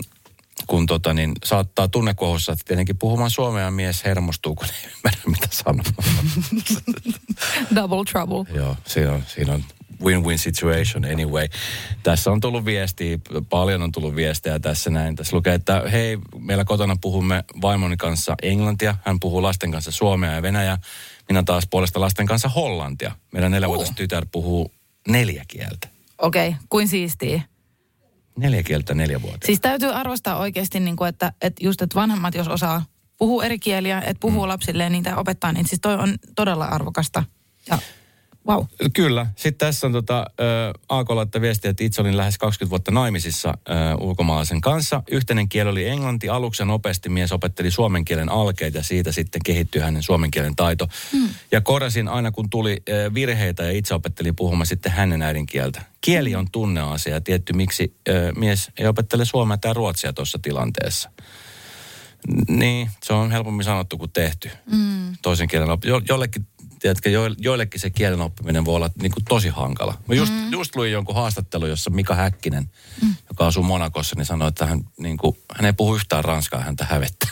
kun 0.68 0.86
tota, 0.86 1.14
niin 1.14 1.32
saattaa 1.44 1.88
tunnekohussa 1.88 2.52
että 2.52 2.64
tietenkin 2.66 2.98
puhumaan 2.98 3.30
suomea 3.30 3.70
mies 3.70 4.04
hermostuu, 4.04 4.54
kun 4.54 4.66
ei 4.66 4.90
ymmärrä 4.96 5.20
mitä 5.26 5.48
sanoo. 5.50 5.84
Double 7.74 8.04
trouble. 8.12 8.54
Joo, 8.54 8.76
siinä 8.86 9.12
on, 9.12 9.22
siinä 9.26 9.52
on 9.52 9.64
win-win 10.04 10.38
situation 10.38 11.04
anyway. 11.04 11.48
Tässä 12.02 12.30
on 12.30 12.40
tullut 12.40 12.64
viestiä, 12.64 13.18
paljon 13.50 13.82
on 13.82 13.92
tullut 13.92 14.16
viestejä 14.16 14.58
tässä 14.58 14.90
näin. 14.90 15.16
Tässä 15.16 15.36
lukee, 15.36 15.54
että 15.54 15.82
hei, 15.92 16.18
meillä 16.38 16.64
kotona 16.64 16.96
puhumme 17.00 17.44
vaimoni 17.62 17.96
kanssa 17.96 18.34
englantia. 18.42 18.94
Hän 19.04 19.20
puhuu 19.20 19.42
lasten 19.42 19.70
kanssa 19.70 19.90
suomea 19.90 20.32
ja 20.32 20.42
venäjää. 20.42 20.78
Minä 21.28 21.42
taas 21.42 21.64
puolesta 21.70 22.00
lasten 22.00 22.26
kanssa 22.26 22.48
hollantia. 22.48 23.12
Meidän 23.32 23.50
neljävuotias 23.50 23.88
Oh. 23.88 23.96
tytär 23.96 24.26
puhuu 24.32 24.72
neljä 25.08 25.44
kieltä. 25.48 25.88
Okei, 26.18 26.48
okay, 26.48 26.60
kuin 26.68 26.88
siistiä. 26.88 27.42
Neljä 28.38 28.62
kieltä 28.62 28.94
neljä 28.94 29.22
vuotta. 29.22 29.46
Siis 29.46 29.60
täytyy 29.60 29.88
arvostaa 29.88 30.38
oikeasti, 30.38 30.80
niin 30.80 30.96
kuin, 30.96 31.08
että, 31.08 31.32
että 31.42 31.64
just, 31.64 31.82
että 31.82 31.94
vanhemmat, 31.94 32.34
jos 32.34 32.48
osaa 32.48 32.84
puhua 33.18 33.44
eri 33.44 33.58
kieliä, 33.58 34.00
että 34.00 34.20
puhuu 34.20 34.42
mm. 34.42 34.48
lapsilleen 34.48 34.92
niitä 34.92 35.16
opettaa, 35.16 35.52
niin 35.52 35.68
siis 35.68 35.80
toi 35.80 35.94
on 35.94 36.14
todella 36.36 36.64
arvokasta. 36.64 37.24
Ja 37.70 37.78
wow. 38.48 38.64
Kyllä. 38.94 39.26
Sitten 39.36 39.66
tässä 39.66 39.86
on 39.86 39.92
tota, 39.92 40.18
ä, 40.18 40.24
AK 40.88 41.10
laittaa 41.10 41.40
viestiä, 41.40 41.70
että 41.70 41.84
itse 41.84 42.00
olin 42.00 42.16
lähes 42.16 42.38
20 42.38 42.70
vuotta 42.70 42.90
naimisissa 42.90 43.48
ä, 43.48 43.96
ulkomaalaisen 43.96 44.60
kanssa. 44.60 45.02
Yhteinen 45.10 45.48
kieli 45.48 45.70
oli 45.70 45.88
englanti. 45.88 46.28
Aluksi 46.28 46.64
nopeasti 46.64 47.08
mies 47.08 47.32
opetteli 47.32 47.70
suomen 47.70 48.04
kielen 48.04 48.28
alkeet 48.28 48.74
ja 48.74 48.82
siitä 48.82 49.12
sitten 49.12 49.40
kehittyi 49.44 49.82
hänen 49.82 50.02
suomen 50.02 50.30
kielen 50.30 50.56
taito. 50.56 50.88
Hmm. 51.12 51.28
Ja 51.52 51.60
korjasin 51.60 52.08
aina, 52.08 52.30
kun 52.30 52.50
tuli 52.50 52.82
ä, 52.88 53.14
virheitä 53.14 53.62
ja 53.62 53.70
itse 53.70 53.94
opettelin 53.94 54.36
puhumaan 54.36 54.66
sitten 54.66 54.92
hänen 54.92 55.22
äidinkieltä. 55.22 55.82
Kieli 56.00 56.34
on 56.34 56.50
tunneasia 56.50 57.14
ja 57.14 57.20
tietty, 57.20 57.52
miksi 57.52 57.96
ä, 58.08 58.12
mies 58.36 58.70
ei 58.78 58.86
opettele 58.86 59.24
suomea 59.24 59.56
tai 59.58 59.74
ruotsia 59.74 60.12
tuossa 60.12 60.38
tilanteessa. 60.42 61.10
Niin, 62.48 62.90
se 63.02 63.12
on 63.12 63.30
helpommin 63.30 63.64
sanottu 63.64 63.98
kuin 63.98 64.10
tehty. 64.12 64.50
Mm. 64.72 65.16
Toisen 65.22 65.48
kielen 65.48 65.70
oppi. 65.70 65.88
Jo, 65.88 66.00
jollekin, 66.08 66.46
tiedätkö, 66.80 67.10
jo, 67.10 67.22
joillekin 67.38 67.80
se 67.80 67.90
kielen 67.90 68.20
oppiminen 68.20 68.64
voi 68.64 68.76
olla 68.76 68.90
niin 69.02 69.12
kuin 69.12 69.24
tosi 69.24 69.48
hankala. 69.48 69.98
Mä 70.08 70.14
just, 70.14 70.32
mm. 70.32 70.52
just 70.52 70.76
luin 70.76 70.92
jonkun 70.92 71.14
haastattelun, 71.14 71.68
jossa 71.68 71.90
Mika 71.90 72.14
Häkkinen, 72.14 72.70
mm. 73.02 73.14
joka 73.28 73.46
asuu 73.46 73.62
Monakossa, 73.62 74.16
niin 74.16 74.26
sanoi, 74.26 74.48
että 74.48 74.66
hän, 74.66 74.80
niin 74.98 75.16
kuin, 75.16 75.36
hän 75.56 75.66
ei 75.66 75.72
puhu 75.72 75.94
yhtään 75.94 76.24
ranskaa, 76.24 76.60
häntä 76.60 76.84
hävettää. 76.84 77.30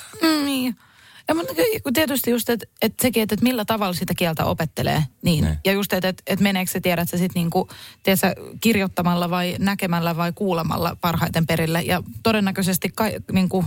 Niin. 1.28 1.38
Ja 1.38 1.44
mutta 1.84 1.92
tietysti 1.94 2.30
just, 2.30 2.50
että 2.50 2.66
et 2.82 2.94
sekin, 3.02 3.22
että 3.22 3.34
et 3.34 3.40
millä 3.40 3.64
tavalla 3.64 3.92
sitä 3.92 4.14
kieltä 4.14 4.44
opettelee. 4.44 5.04
Niin. 5.22 5.44
Ne. 5.44 5.58
Ja 5.64 5.72
just, 5.72 5.92
että 5.92 6.08
et, 6.08 6.22
et 6.26 6.40
meneekö 6.40 6.70
se, 6.70 6.80
tiedät 6.80 7.08
sä 7.08 7.18
sitten 7.18 7.40
niinku, 7.40 7.68
tiedätkö, 8.02 8.34
kirjoittamalla 8.60 9.30
vai 9.30 9.56
näkemällä 9.58 10.16
vai 10.16 10.32
kuulemalla 10.32 10.96
parhaiten 11.00 11.46
perille. 11.46 11.82
Ja 11.82 12.02
todennäköisesti 12.22 12.92
ka, 12.94 13.04
niinku, 13.32 13.64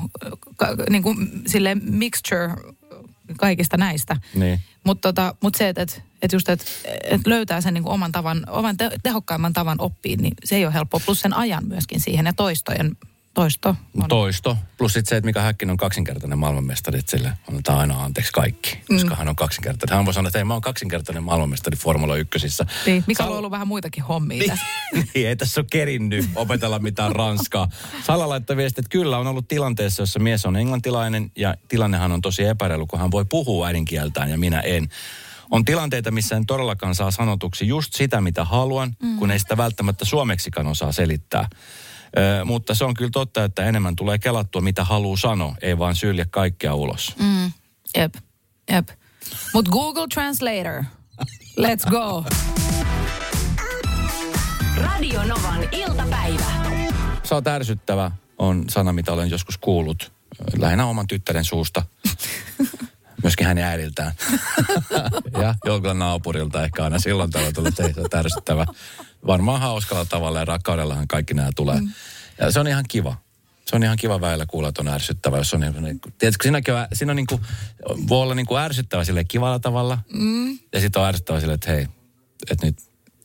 ka, 0.56 0.68
niinku, 0.89 1.16
sille 1.48 1.75
mixture 1.75 2.54
kaikista 3.38 3.78
näistä. 3.78 4.18
Niin. 4.36 4.60
Mutta 4.84 5.08
tota, 5.08 5.36
mut 5.42 5.56
se, 5.56 5.70
että 5.70 5.82
et, 5.82 6.01
et 6.22 6.34
just, 6.34 6.50
että 6.50 6.66
et 7.04 7.28
löytää 7.28 7.62
sen 7.62 7.74
niinku 7.74 7.89
oman 7.89 8.12
tavan, 8.12 8.44
oman 8.50 8.78
te, 8.78 8.89
tehokkaimman 9.04 9.54
tavan 9.54 9.82
oppiin, 9.82 10.22
niin 10.22 10.34
se 10.44 10.56
ei 10.56 10.66
ole 10.66 10.74
helppoa. 10.74 11.01
Plus 11.06 11.22
sen 11.22 11.34
ajan 11.34 11.68
myöskin 11.68 12.00
siihen 12.00 12.25
ja 12.25 12.34
toistojen 12.34 12.98
toisto. 13.33 13.75
On. 14.01 14.07
Toisto. 14.07 14.57
Plus 14.77 14.93
sitten 14.93 15.09
se, 15.09 15.17
että 15.17 15.25
Mika 15.25 15.41
Häkkinen 15.41 15.71
on 15.71 15.77
kaksinkertainen 15.77 16.38
maailmanmestari, 16.38 17.00
että 17.00 17.12
sille 17.12 17.33
annetaan 17.50 17.79
aina 17.79 18.03
anteeksi 18.03 18.31
kaikki, 18.31 18.79
koska 18.88 19.09
mm. 19.09 19.15
hän 19.15 19.29
on 19.29 19.36
kaksinkertainen. 19.36 19.95
Hän 19.95 20.05
voi 20.05 20.13
sanoa, 20.13 20.27
että 20.27 20.39
ei, 20.39 20.45
mä 20.45 20.53
oon 20.53 20.62
kaksinkertainen 20.62 21.24
maailmanmestari 21.24 21.77
Formula 21.77 22.15
1. 22.15 22.48
Niin, 22.86 23.03
Mika 23.07 23.24
on 23.24 23.38
ollut 23.38 23.51
vähän 23.51 23.67
muitakin 23.67 24.03
hommia 24.03 24.43
tässä. 24.48 24.65
niin, 25.13 25.27
ei 25.27 25.36
tässä 25.36 25.62
ole 25.62 25.67
kerinnyt 25.71 26.25
opetella 26.36 26.79
mitään 26.79 27.12
ranskaa. 27.12 27.69
Sala 28.05 28.29
laittoi 28.29 28.57
viesti, 28.57 28.81
että 28.81 28.89
kyllä 28.89 29.17
on 29.17 29.27
ollut 29.27 29.48
tilanteessa, 29.48 30.01
jossa 30.01 30.19
mies 30.19 30.45
on 30.45 30.55
englantilainen 30.55 31.31
ja 31.36 31.55
tilannehan 31.67 32.12
on 32.12 32.21
tosi 32.21 32.43
epäreilu, 32.43 32.88
kun 32.88 33.00
hän 33.00 33.12
voi 33.12 33.25
puhua 33.25 33.67
äidinkieltään 33.67 34.29
ja 34.29 34.38
minä 34.38 34.59
en. 34.59 34.89
On 35.51 35.65
tilanteita, 35.65 36.12
missä 36.12 36.36
en 36.36 36.45
todellakaan 36.45 36.95
saa 36.95 37.12
sanotuksi 37.12 37.67
just 37.67 37.93
sitä, 37.93 38.21
mitä 38.21 38.43
haluan, 38.43 38.95
mm. 39.03 39.17
kun 39.17 39.31
ei 39.31 39.39
sitä 39.39 39.57
välttämättä 39.57 40.05
suomeksikaan 40.05 40.67
osaa 40.67 40.91
selittää. 40.91 41.48
Ö, 42.18 42.46
mutta 42.46 42.75
se 42.75 42.86
on 42.86 42.94
kyllä 42.94 43.10
totta, 43.13 43.44
että 43.44 43.66
enemmän 43.66 43.96
tulee 43.96 44.18
kelattua, 44.18 44.62
mitä 44.62 44.84
haluaa 44.84 45.18
sanoa, 45.18 45.56
ei 45.62 45.78
vaan 45.78 45.96
sylje 45.96 46.25
kaikkea 46.30 46.75
ulos. 46.75 47.16
Mm, 47.20 47.51
jep, 47.98 48.16
jep. 48.72 48.89
Mutta 49.54 49.72
Google 49.72 50.08
Translator, 50.13 50.84
let's 51.60 51.89
go. 51.89 52.24
Radio 54.78 55.24
Novan 55.24 55.70
iltapäivä. 55.72 56.46
Sä 57.24 57.36
oot 57.36 57.48
ärsyttävä, 57.48 58.12
on 58.38 58.66
sana, 58.70 58.94
mitä 58.94 59.13
olen 59.13 59.30
joskus 59.30 59.58
kuullut, 59.58 60.12
lähinnä 60.58 60.86
oman 60.86 61.08
tyttären 61.08 61.46
suusta. 61.46 61.84
Myöskin 63.24 63.48
hänen 63.48 63.63
äidiltään. 63.63 64.12
ja 65.42 65.56
joltain 65.66 66.00
naapurilta 66.00 66.63
ehkä 66.63 66.84
aina 66.84 67.00
silloin 67.00 67.32
tällä 67.32 67.51
tullut, 67.51 67.80
että 67.80 67.94
se 67.94 68.01
on 68.01 68.20
ärsyttävä. 68.20 68.66
Varmaan 69.28 69.62
hauskalla 69.62 70.06
tavalla 70.06 70.40
ja 70.40 70.46
rakkaudellahan 70.46 71.08
kaikki 71.08 71.34
nämä 71.34 71.50
tulee. 71.56 71.82
Mm. 71.82 71.90
Ja 72.40 72.52
se 72.52 72.60
on 72.60 72.68
ihan 72.68 72.86
kiva. 72.88 73.16
Se 73.66 73.76
on 73.76 73.84
ihan 73.84 73.98
kiva 73.98 74.22
väillä 74.22 74.46
kuulla, 74.46 74.70
että 74.70 74.82
on 74.82 74.88
ärsyttävä, 74.88 75.38
jos 75.38 75.54
on 75.54 75.60
niin, 75.60 76.02
tiedätkö, 76.18 76.44
siinäkin 76.44 76.74
on, 76.74 76.88
siinä 76.94 77.12
on 77.12 77.16
niin 77.16 77.28
kuin, 77.28 77.42
voi 78.10 78.22
olla 78.22 78.36
niin 78.36 78.46
kuin 78.46 78.62
ärsyttävä 78.62 79.04
sille 79.04 79.24
kivalla 79.24 79.60
tavalla. 79.60 79.98
Mm. 80.14 80.60
Ja 80.74 80.80
sitten 80.80 81.02
on 81.02 81.08
ärsyttävä 81.08 81.40
sille, 81.40 81.54
että 81.54 81.72
hei, 81.72 81.88
että 82.52 82.66
nyt 82.66 82.78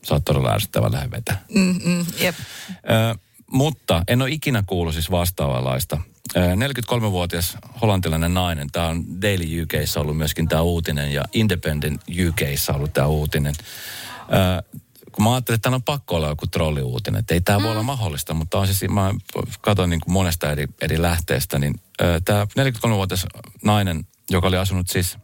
sä 0.09 0.15
oot 0.15 0.25
todella 0.25 0.53
ärsyttävä, 0.53 0.93
lähde 0.93 1.11
vetää. 1.11 1.45
Mm-mm, 1.55 2.07
jep. 2.21 2.35
Ö, 2.69 3.19
mutta 3.51 4.03
en 4.09 4.23
ole 4.23 4.31
ikinä 4.31 4.65
kuullut 4.67 4.95
siis 4.95 5.11
vastaavanlaista. 5.11 5.99
Ö, 6.37 6.41
43-vuotias 6.41 7.57
hollantilainen 7.83 8.35
nainen, 8.35 8.69
tämä 8.73 8.87
on 8.87 9.23
Daily 9.23 9.63
UKissa 9.63 10.01
ollut 10.01 10.17
myöskin 10.17 10.49
tämä 10.49 10.63
uutinen 10.63 11.13
ja 11.13 11.25
Independent 11.33 12.03
UKissa 12.29 12.73
ollut 12.73 12.93
tämä 12.93 13.07
uutinen. 13.07 13.55
Kun 15.14 15.25
mä 15.25 15.35
ajattelin, 15.35 15.56
että 15.56 15.62
tämä 15.62 15.76
on 15.76 15.83
pakko 15.83 16.16
olla 16.16 16.28
joku 16.28 16.47
trolliuutinen, 16.47 17.18
että 17.18 17.35
ei 17.35 17.40
tämä 17.40 17.59
mm. 17.59 17.62
voi 17.62 17.73
olla 17.73 17.83
mahdollista, 17.83 18.35
mutta 18.35 18.59
on 18.59 18.66
siis, 18.66 18.90
mä 18.90 19.14
katson 19.61 19.90
niin 19.90 20.00
kuin 20.00 20.12
monesta 20.12 20.50
eri, 20.50 20.66
eri 20.83 21.02
lähteestä, 21.02 21.59
niin 21.59 21.75
tämä 22.25 22.44
43-vuotias 22.44 23.26
nainen, 23.64 24.06
joka 24.30 24.49
oli 24.49 24.56
asunut 24.56 24.88
siis 24.88 25.18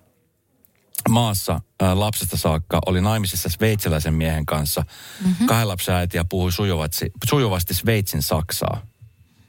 maassa 1.09 1.61
ä, 1.82 2.00
lapsesta 2.00 2.37
saakka, 2.37 2.80
oli 2.87 3.00
naimisissa 3.00 3.49
sveitsiläisen 3.49 4.14
miehen 4.14 4.47
kanssa. 4.47 4.85
Mm-hmm. 5.25 5.47
Kahden 5.47 5.68
lapsen 5.68 5.94
äiti 5.94 6.16
ja 6.16 6.25
puhui 6.25 6.52
sujuvasti, 6.52 7.12
sujuvasti 7.28 7.75
Sveitsin 7.75 8.23
saksaa. 8.23 8.87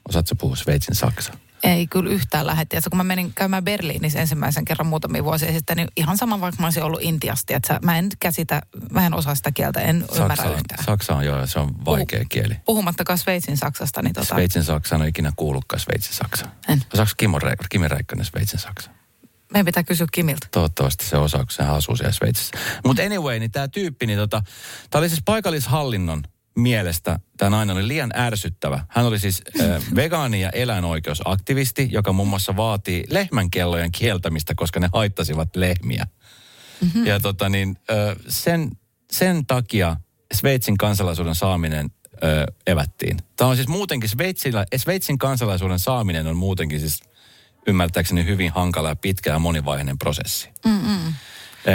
Osaatko 0.08 0.34
puhua 0.34 0.56
Sveitsin 0.56 0.94
saksaa? 0.94 1.34
Ei 1.62 1.86
kyllä 1.86 2.10
yhtään 2.10 2.46
lähetti. 2.46 2.76
kun 2.90 2.96
mä 2.96 3.04
menin 3.04 3.32
käymään 3.34 3.64
Berliinissä 3.64 4.20
ensimmäisen 4.20 4.64
kerran 4.64 4.86
muutamia 4.86 5.24
vuosia 5.24 5.52
sitten, 5.52 5.76
niin 5.76 5.88
ihan 5.96 6.18
sama 6.18 6.40
vaikka 6.40 6.60
mä 6.62 6.66
olisin 6.66 6.82
ollut 6.82 7.02
Intiasta. 7.02 7.56
Että 7.56 7.78
mä 7.82 7.98
en 7.98 8.08
käsitä, 8.20 8.62
mä 8.90 9.06
en 9.06 9.14
osaa 9.14 9.34
sitä 9.34 9.52
kieltä, 9.52 9.80
en 9.80 10.00
Saksa 10.00 10.22
ymmärrä 10.22 10.44
on, 10.44 10.54
yhtään. 10.54 10.84
Saksa 10.84 11.14
on 11.16 11.24
joo, 11.24 11.46
se 11.46 11.58
on 11.58 11.84
vaikea 11.84 12.24
kieli. 12.28 12.54
Puhumattakaan 12.64 13.18
Sveitsin 13.18 13.56
Saksasta, 13.56 14.02
niin 14.02 14.12
tota, 14.12 14.26
Sveitsin 14.26 14.64
saksa 14.64 14.94
en 14.94 15.00
ole 15.00 15.08
ikinä 15.08 15.32
kuullutkaan 15.36 15.80
Sveitsin 15.80 16.14
saksa. 16.14 16.46
En. 16.68 16.82
Osaako 16.94 17.12
Kimmo 17.16 17.38
Re- 17.38 17.66
Kimi 17.70 17.88
Räikkönen 17.88 18.24
Sveitsin 18.24 18.60
saksa? 18.60 18.90
meidän 19.52 19.66
pitää 19.66 19.82
kysyä 19.82 20.06
Kimiltä. 20.12 20.46
Toivottavasti 20.50 21.06
se 21.06 21.16
osaa, 21.16 21.40
kun 21.40 21.50
se 21.50 21.62
asuu 21.62 21.96
siellä 21.96 22.12
Sveitsissä. 22.12 22.58
Mutta 22.84 23.02
anyway, 23.02 23.38
niin 23.38 23.50
tämä 23.50 23.68
tyyppi, 23.68 24.06
niin 24.06 24.18
tota, 24.18 24.42
tämä 24.90 25.00
oli 25.00 25.08
siis 25.08 25.22
paikallishallinnon 25.24 26.22
mielestä 26.56 27.18
tämä 27.36 27.50
nainen 27.50 27.76
oli 27.76 27.88
liian 27.88 28.12
ärsyttävä. 28.16 28.84
Hän 28.88 29.06
oli 29.06 29.18
siis 29.18 29.42
äh, 29.60 29.82
vegaani- 29.94 30.40
ja 30.40 30.50
eläinoikeusaktivisti, 30.50 31.88
joka 31.92 32.12
muun 32.12 32.28
muassa 32.28 32.56
vaatii 32.56 33.04
lehmänkellojen 33.10 33.92
kieltämistä, 33.92 34.54
koska 34.56 34.80
ne 34.80 34.88
haittasivat 34.92 35.56
lehmiä. 35.56 36.06
Mm-hmm. 36.80 37.06
Ja 37.06 37.20
tota 37.20 37.48
niin, 37.48 37.76
äh, 37.90 38.16
sen, 38.28 38.70
sen 39.12 39.46
takia 39.46 39.96
Sveitsin 40.34 40.76
kansalaisuuden 40.76 41.34
saaminen 41.34 41.90
äh, 42.24 42.44
evättiin. 42.66 43.16
Tämä 43.36 43.50
on 43.50 43.56
siis 43.56 43.68
muutenkin, 43.68 44.08
Sveitsillä, 44.08 44.66
Sveitsin 44.76 45.18
kansalaisuuden 45.18 45.78
saaminen 45.78 46.26
on 46.26 46.36
muutenkin 46.36 46.80
siis 46.80 47.02
ymmärtääkseni 47.66 48.24
hyvin 48.24 48.52
hankala 48.52 48.88
ja 48.88 48.96
pitkä 48.96 49.30
ja 49.30 49.38
monivaiheinen 49.38 49.98
prosessi. 49.98 50.50
Mm-mm. 50.66 51.14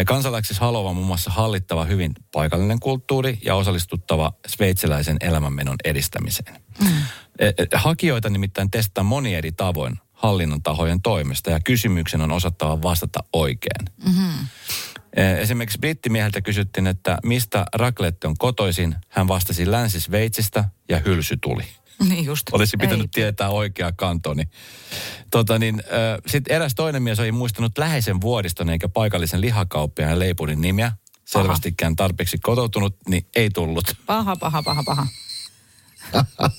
Kansalaiseksi 0.05 0.61
haluava 0.61 0.93
muun 0.93 1.07
muassa 1.07 1.31
hallittava 1.31 1.85
hyvin 1.85 2.13
paikallinen 2.33 2.79
kulttuuri 2.79 3.39
ja 3.45 3.55
osallistuttava 3.55 4.33
sveitsiläisen 4.47 5.17
elämänmenon 5.21 5.75
edistämiseen. 5.83 6.61
Mm. 6.81 6.87
Hakijoita 7.73 8.29
nimittäin 8.29 8.71
testataan 8.71 9.05
moni 9.05 9.35
eri 9.35 9.51
tavoin 9.51 9.99
hallinnon 10.13 10.63
tahojen 10.63 11.01
toimesta 11.01 11.51
ja 11.51 11.59
kysymyksen 11.59 12.21
on 12.21 12.31
osattava 12.31 12.81
vastata 12.81 13.19
oikein. 13.33 13.85
Mm-hmm. 14.05 14.47
Esimerkiksi 15.39 15.79
brittimieheltä 15.79 16.41
kysyttiin, 16.41 16.87
että 16.87 17.17
mistä 17.23 17.65
raclette 17.73 18.27
on 18.27 18.37
kotoisin. 18.37 18.95
Hän 19.09 19.27
vastasi 19.27 19.71
Länsi-Sveitsistä 19.71 20.63
ja 20.89 20.99
hylsy 20.99 21.37
tuli. 21.41 21.63
Niin 22.09 22.25
just. 22.25 22.43
Olisi 22.51 22.77
pitänyt 22.77 23.05
Ei. 23.05 23.09
tietää 23.13 23.49
oikea 23.49 23.91
kantoni. 23.91 24.43
Tota 25.31 25.59
niin, 25.59 25.83
äh, 25.85 26.17
Sitten 26.27 26.55
eräs 26.55 26.75
toinen 26.75 27.03
mies 27.03 27.19
oli 27.19 27.31
muistanut 27.31 27.77
läheisen 27.77 28.21
vuodiston 28.21 28.69
eikä 28.69 28.89
paikallisen 28.89 29.41
lihakauppiaan 29.41 30.11
ja 30.11 30.19
leipurin 30.19 30.61
nimiä. 30.61 30.91
Selvästikään 31.25 31.95
tarpeeksi 31.95 32.37
kotoutunut, 32.37 32.95
niin 33.09 33.25
ei 33.35 33.49
tullut. 33.49 33.85
Paha, 34.05 34.35
paha, 34.35 34.63
paha, 34.63 34.83
paha. 34.83 35.07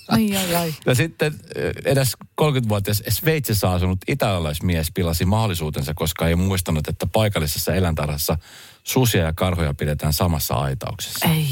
ai, 0.09 0.37
ai, 0.37 0.55
ai. 0.57 0.75
Ja 0.87 0.95
sitten 0.95 1.41
edes 1.85 2.17
30-vuotias 2.43 3.03
Sveitsissä 3.09 3.71
asunut 3.71 3.99
italialaismies 4.09 4.91
pilasi 4.95 5.25
mahdollisuutensa, 5.25 5.95
koska 5.95 6.29
ei 6.29 6.37
muistanut, 6.37 6.89
että 6.89 7.07
paikallisessa 7.07 7.75
eläintarhassa 7.75 8.37
susia 8.85 9.25
ja 9.25 9.33
karhoja 9.33 9.75
pidetään 9.75 10.13
samassa 10.13 10.55
aitauksessa. 10.55 11.29
Ei. 11.29 11.49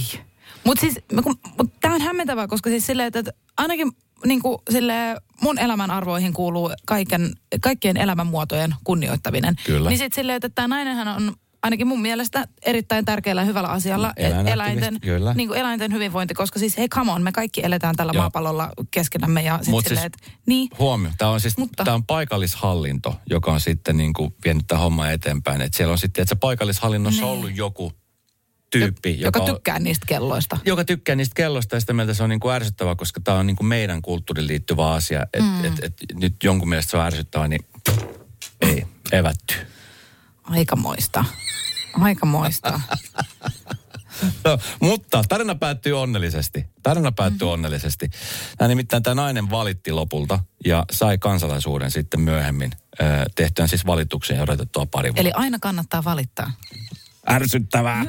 Mutta 0.65 0.81
siis, 0.81 0.99
mut 1.59 1.81
tämä 1.81 1.95
on 1.95 2.01
hämmentävää, 2.01 2.47
koska 2.47 2.71
siis 2.71 2.87
silleen, 2.87 3.13
että 3.15 3.33
ainakin 3.57 3.93
niin 4.25 4.43
kuin 4.43 4.59
sille 4.71 4.95
mun 5.43 5.59
elämän 5.59 5.91
arvoihin 5.91 6.33
kuuluu 6.33 6.71
kaiken, 6.87 7.31
kaikkien 7.61 7.97
elämänmuotojen 7.97 8.75
kunnioittaminen. 8.85 9.55
Kyllä. 9.67 9.89
Niin 9.91 9.99
sitten 9.99 10.17
silleen, 10.23 10.37
että 10.37 10.49
tämä 10.49 10.69
nainenhan 10.69 11.09
on 11.09 11.33
ainakin 11.63 11.87
mun 11.87 12.01
mielestä 12.03 12.49
erittäin 12.67 13.05
tärkeällä 13.05 13.43
ja 13.43 13.47
hyvällä 13.47 13.69
asialla 13.69 14.13
eläinten, 14.47 15.01
kyllä. 15.01 15.35
niin 15.35 15.49
kuin 15.49 15.61
eläinten 15.61 15.93
hyvinvointi, 15.93 16.35
koska 16.35 16.59
siis 16.59 16.79
hei 16.79 16.89
come 16.89 17.13
on, 17.13 17.23
me 17.23 17.33
kaikki 17.33 17.61
eletään 17.65 17.97
tällä 17.97 18.13
Joo. 18.15 18.23
maapallolla 18.23 18.73
keskenämme 18.91 19.43
ja 19.43 19.57
sitten 19.57 19.71
Mut 19.71 19.85
silleen, 19.85 20.11
siis- 20.13 20.25
että 20.29 20.41
niin, 20.47 20.69
Huomio, 20.79 21.11
tämä 21.19 21.31
on 21.31 21.41
siis 21.41 21.59
Mutta- 21.59 21.85
tämä 21.85 21.95
on 21.95 22.07
paikallishallinto, 22.07 23.17
joka 23.31 23.53
on 23.53 23.61
sitten 23.61 23.97
niin 23.97 24.13
kuin 24.13 24.35
vienyt 24.45 24.67
tämän 24.67 24.83
homman 24.83 25.13
eteenpäin. 25.13 25.61
Että 25.61 25.77
siellä 25.77 25.93
on 25.93 25.99
sitten, 25.99 26.23
että 26.23 26.35
se 26.35 26.39
paikallishallinnossa 26.41 27.27
on 27.27 27.33
Niin. 27.33 27.39
ollut 27.45 27.57
joku 27.57 27.93
tyyppi, 28.71 29.21
joka 29.21 29.41
on- 29.41 29.55
tykkää 29.55 29.79
niistä 29.79 30.07
kelloista. 30.09 30.59
joka 30.65 30.85
tykkää 30.85 31.17
niistä 31.17 31.35
kelloista 31.35 31.77
ja 31.77 31.81
sitä 31.81 31.93
mieltä 31.93 32.15
se 32.15 32.23
on 32.23 32.29
niin 32.29 32.41
kuin 32.41 32.55
ärsyttävää, 32.55 32.95
koska 32.95 33.21
tämä 33.21 33.39
on 33.39 33.47
niin 33.47 33.57
kuin 33.57 33.67
meidän 33.67 34.03
kulttuuriin 34.03 34.47
liittyvä 34.49 34.93
asia. 34.93 35.23
Että 35.23 35.43
mm. 35.43 35.65
et, 35.65 35.75
et, 35.83 35.95
nyt 36.15 36.35
jonkun 36.45 36.69
mielestä 36.69 36.91
se 36.91 36.97
on 36.97 37.05
ärsyttävää, 37.05 37.49
niin 37.49 37.67
ei, 38.61 38.87
evätty. 39.13 39.55
Aikamoista. 40.45 41.25
Aikamoista. 42.01 42.81
No, 44.45 44.59
mutta 44.81 45.25
tarina 45.29 45.55
päättyy 45.55 45.93
onnellisesti. 46.01 46.67
Tarina 46.83 47.13
päättyy 47.13 47.47
mm-hmm. 47.47 47.53
onnellisesti. 47.53 48.11
Tämä 48.59 48.69
nimittäin 48.69 49.03
tämä 49.03 49.15
nainen 49.15 49.51
valitti 49.51 49.93
lopulta 49.93 50.39
ja 50.65 50.85
sai 50.93 51.19
kansalaisuuden 51.19 51.91
sitten 51.91 52.21
myöhemmin 52.21 52.71
tehtyään 53.35 53.69
siis 53.69 53.87
valituksen 53.87 54.37
ja 54.37 54.43
odotettua 54.43 54.87
pari 54.87 55.09
vuotta. 55.09 55.21
Eli 55.21 55.33
aina 55.35 55.59
kannattaa 55.61 56.05
valittaa. 56.05 56.53
Ärsyttävää. 57.31 58.07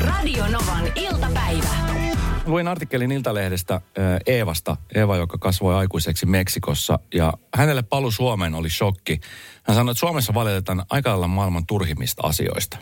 Radio 0.00 0.46
Novan 0.48 0.92
iltapäivä. 0.94 1.68
Luin 2.46 2.68
artikkelin 2.68 3.12
Iltalehdestä 3.12 3.74
äh, 3.74 3.82
Eevasta, 4.26 4.76
Eeva, 4.94 5.16
joka 5.16 5.38
kasvoi 5.38 5.74
aikuiseksi 5.74 6.26
Meksikossa. 6.26 6.98
Ja 7.14 7.32
hänelle 7.54 7.82
palu 7.82 8.10
Suomeen 8.10 8.54
oli 8.54 8.70
shokki. 8.70 9.20
Hän 9.62 9.76
sanoi, 9.76 9.92
että 9.92 10.00
Suomessa 10.00 10.34
valitetaan 10.34 10.84
aika 10.90 11.10
lailla 11.10 11.28
maailman 11.28 11.66
turhimmista 11.66 12.22
asioista. 12.26 12.78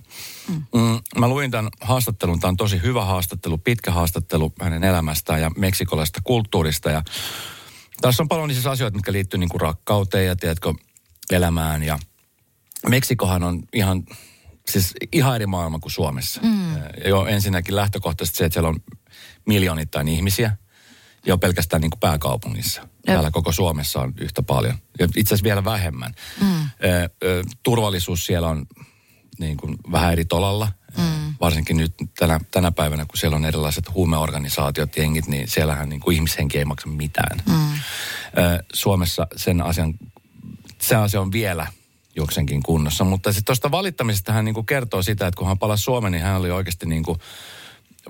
Mm. 0.48 0.62
Mm, 0.74 1.00
mä 1.18 1.28
luin 1.28 1.50
tämän 1.50 1.68
haastattelun. 1.80 2.40
Tämä 2.40 2.48
on 2.48 2.56
tosi 2.56 2.82
hyvä 2.82 3.04
haastattelu, 3.04 3.58
pitkä 3.58 3.90
haastattelu 3.90 4.52
hänen 4.60 4.84
elämästään 4.84 5.40
ja 5.40 5.50
meksikolaisesta 5.56 6.20
kulttuurista. 6.24 6.90
Ja 6.90 7.02
tässä 8.00 8.22
on 8.22 8.28
paljon 8.28 8.48
niissä 8.48 8.70
asioita, 8.70 8.96
mitkä 8.96 9.12
liittyy 9.12 9.38
niin 9.38 9.48
kuin 9.48 9.60
rakkauteen 9.60 10.26
ja 10.26 10.36
tiedätkö, 10.36 10.74
elämään. 11.30 11.82
Ja 11.82 11.98
Meksikohan 12.88 13.42
on 13.42 13.62
ihan, 13.72 14.02
siis 14.68 14.94
ihan 15.12 15.34
eri 15.36 15.46
maailma 15.46 15.78
kuin 15.78 15.92
Suomessa. 15.92 16.40
Mm. 16.42 16.76
Jo 17.06 17.26
ensinnäkin 17.26 17.76
lähtökohtaisesti 17.76 18.38
se, 18.38 18.44
että 18.44 18.54
siellä 18.54 18.68
on 18.68 18.82
miljoonittain 19.46 20.08
ihmisiä 20.08 20.56
jo 21.26 21.38
pelkästään 21.38 21.80
niin 21.80 21.90
kuin 21.90 22.00
pääkaupungissa. 22.00 22.80
Jep. 22.80 22.90
Täällä 23.06 23.30
koko 23.30 23.52
Suomessa 23.52 24.00
on 24.00 24.14
yhtä 24.20 24.42
paljon. 24.42 24.78
Ja 24.98 25.08
itse 25.16 25.34
asiassa 25.34 25.44
vielä 25.44 25.64
vähemmän. 25.64 26.14
Mm. 26.40 26.70
Turvallisuus 27.62 28.26
siellä 28.26 28.48
on 28.48 28.66
niin 29.38 29.56
kuin 29.56 29.76
vähän 29.92 30.12
eri 30.12 30.24
tolalla. 30.24 30.72
Mm. 30.98 31.34
Varsinkin 31.40 31.76
nyt 31.76 31.94
tänä, 32.18 32.40
tänä 32.50 32.72
päivänä, 32.72 33.04
kun 33.04 33.18
siellä 33.18 33.36
on 33.36 33.44
erilaiset 33.44 33.94
huumeorganisaatiot, 33.94 34.96
jengit, 34.96 35.26
niin 35.26 35.48
siellähän 35.48 35.88
niin 35.88 36.00
kuin 36.00 36.14
ihmishenki 36.14 36.58
ei 36.58 36.64
maksa 36.64 36.88
mitään. 36.88 37.42
Mm. 37.46 37.78
Suomessa 38.72 39.26
sen 39.36 39.62
asian, 39.62 39.94
se 40.78 40.96
asia 40.96 41.20
on 41.20 41.32
vielä 41.32 41.66
joksenkin 42.16 42.62
kunnossa. 42.62 43.04
Mutta 43.04 43.32
sitten 43.32 43.44
tuosta 43.44 43.70
valittamisesta 43.70 44.32
hän 44.32 44.44
niin 44.44 44.54
kuin 44.54 44.66
kertoo 44.66 45.02
sitä, 45.02 45.26
että 45.26 45.38
kun 45.38 45.46
hän 45.46 45.58
palasi 45.58 45.82
Suomeen, 45.82 46.12
niin 46.12 46.22
hän 46.22 46.36
oli 46.36 46.50
oikeasti 46.50 46.86
niin 46.86 47.02
kuin 47.02 47.18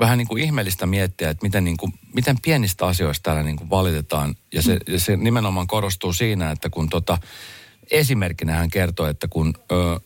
vähän 0.00 0.18
niin 0.18 0.28
kuin 0.28 0.42
ihmeellistä 0.42 0.86
miettiä, 0.86 1.30
että 1.30 1.46
miten, 1.46 1.64
niin 1.64 1.76
kuin, 1.76 1.92
miten 2.14 2.36
pienistä 2.42 2.86
asioista 2.86 3.22
täällä 3.22 3.42
niin 3.42 3.56
kuin 3.56 3.70
valitetaan. 3.70 4.34
Ja 4.54 4.62
se, 4.62 4.78
ja 4.86 5.00
se 5.00 5.16
nimenomaan 5.16 5.66
korostuu 5.66 6.12
siinä, 6.12 6.50
että 6.50 6.70
kun 6.70 6.88
tota, 6.88 7.18
esimerkkinä 7.90 8.52
hän 8.52 8.70
kertoo, 8.70 9.06
että 9.06 9.28
kun 9.28 9.54
ö, 9.72 10.00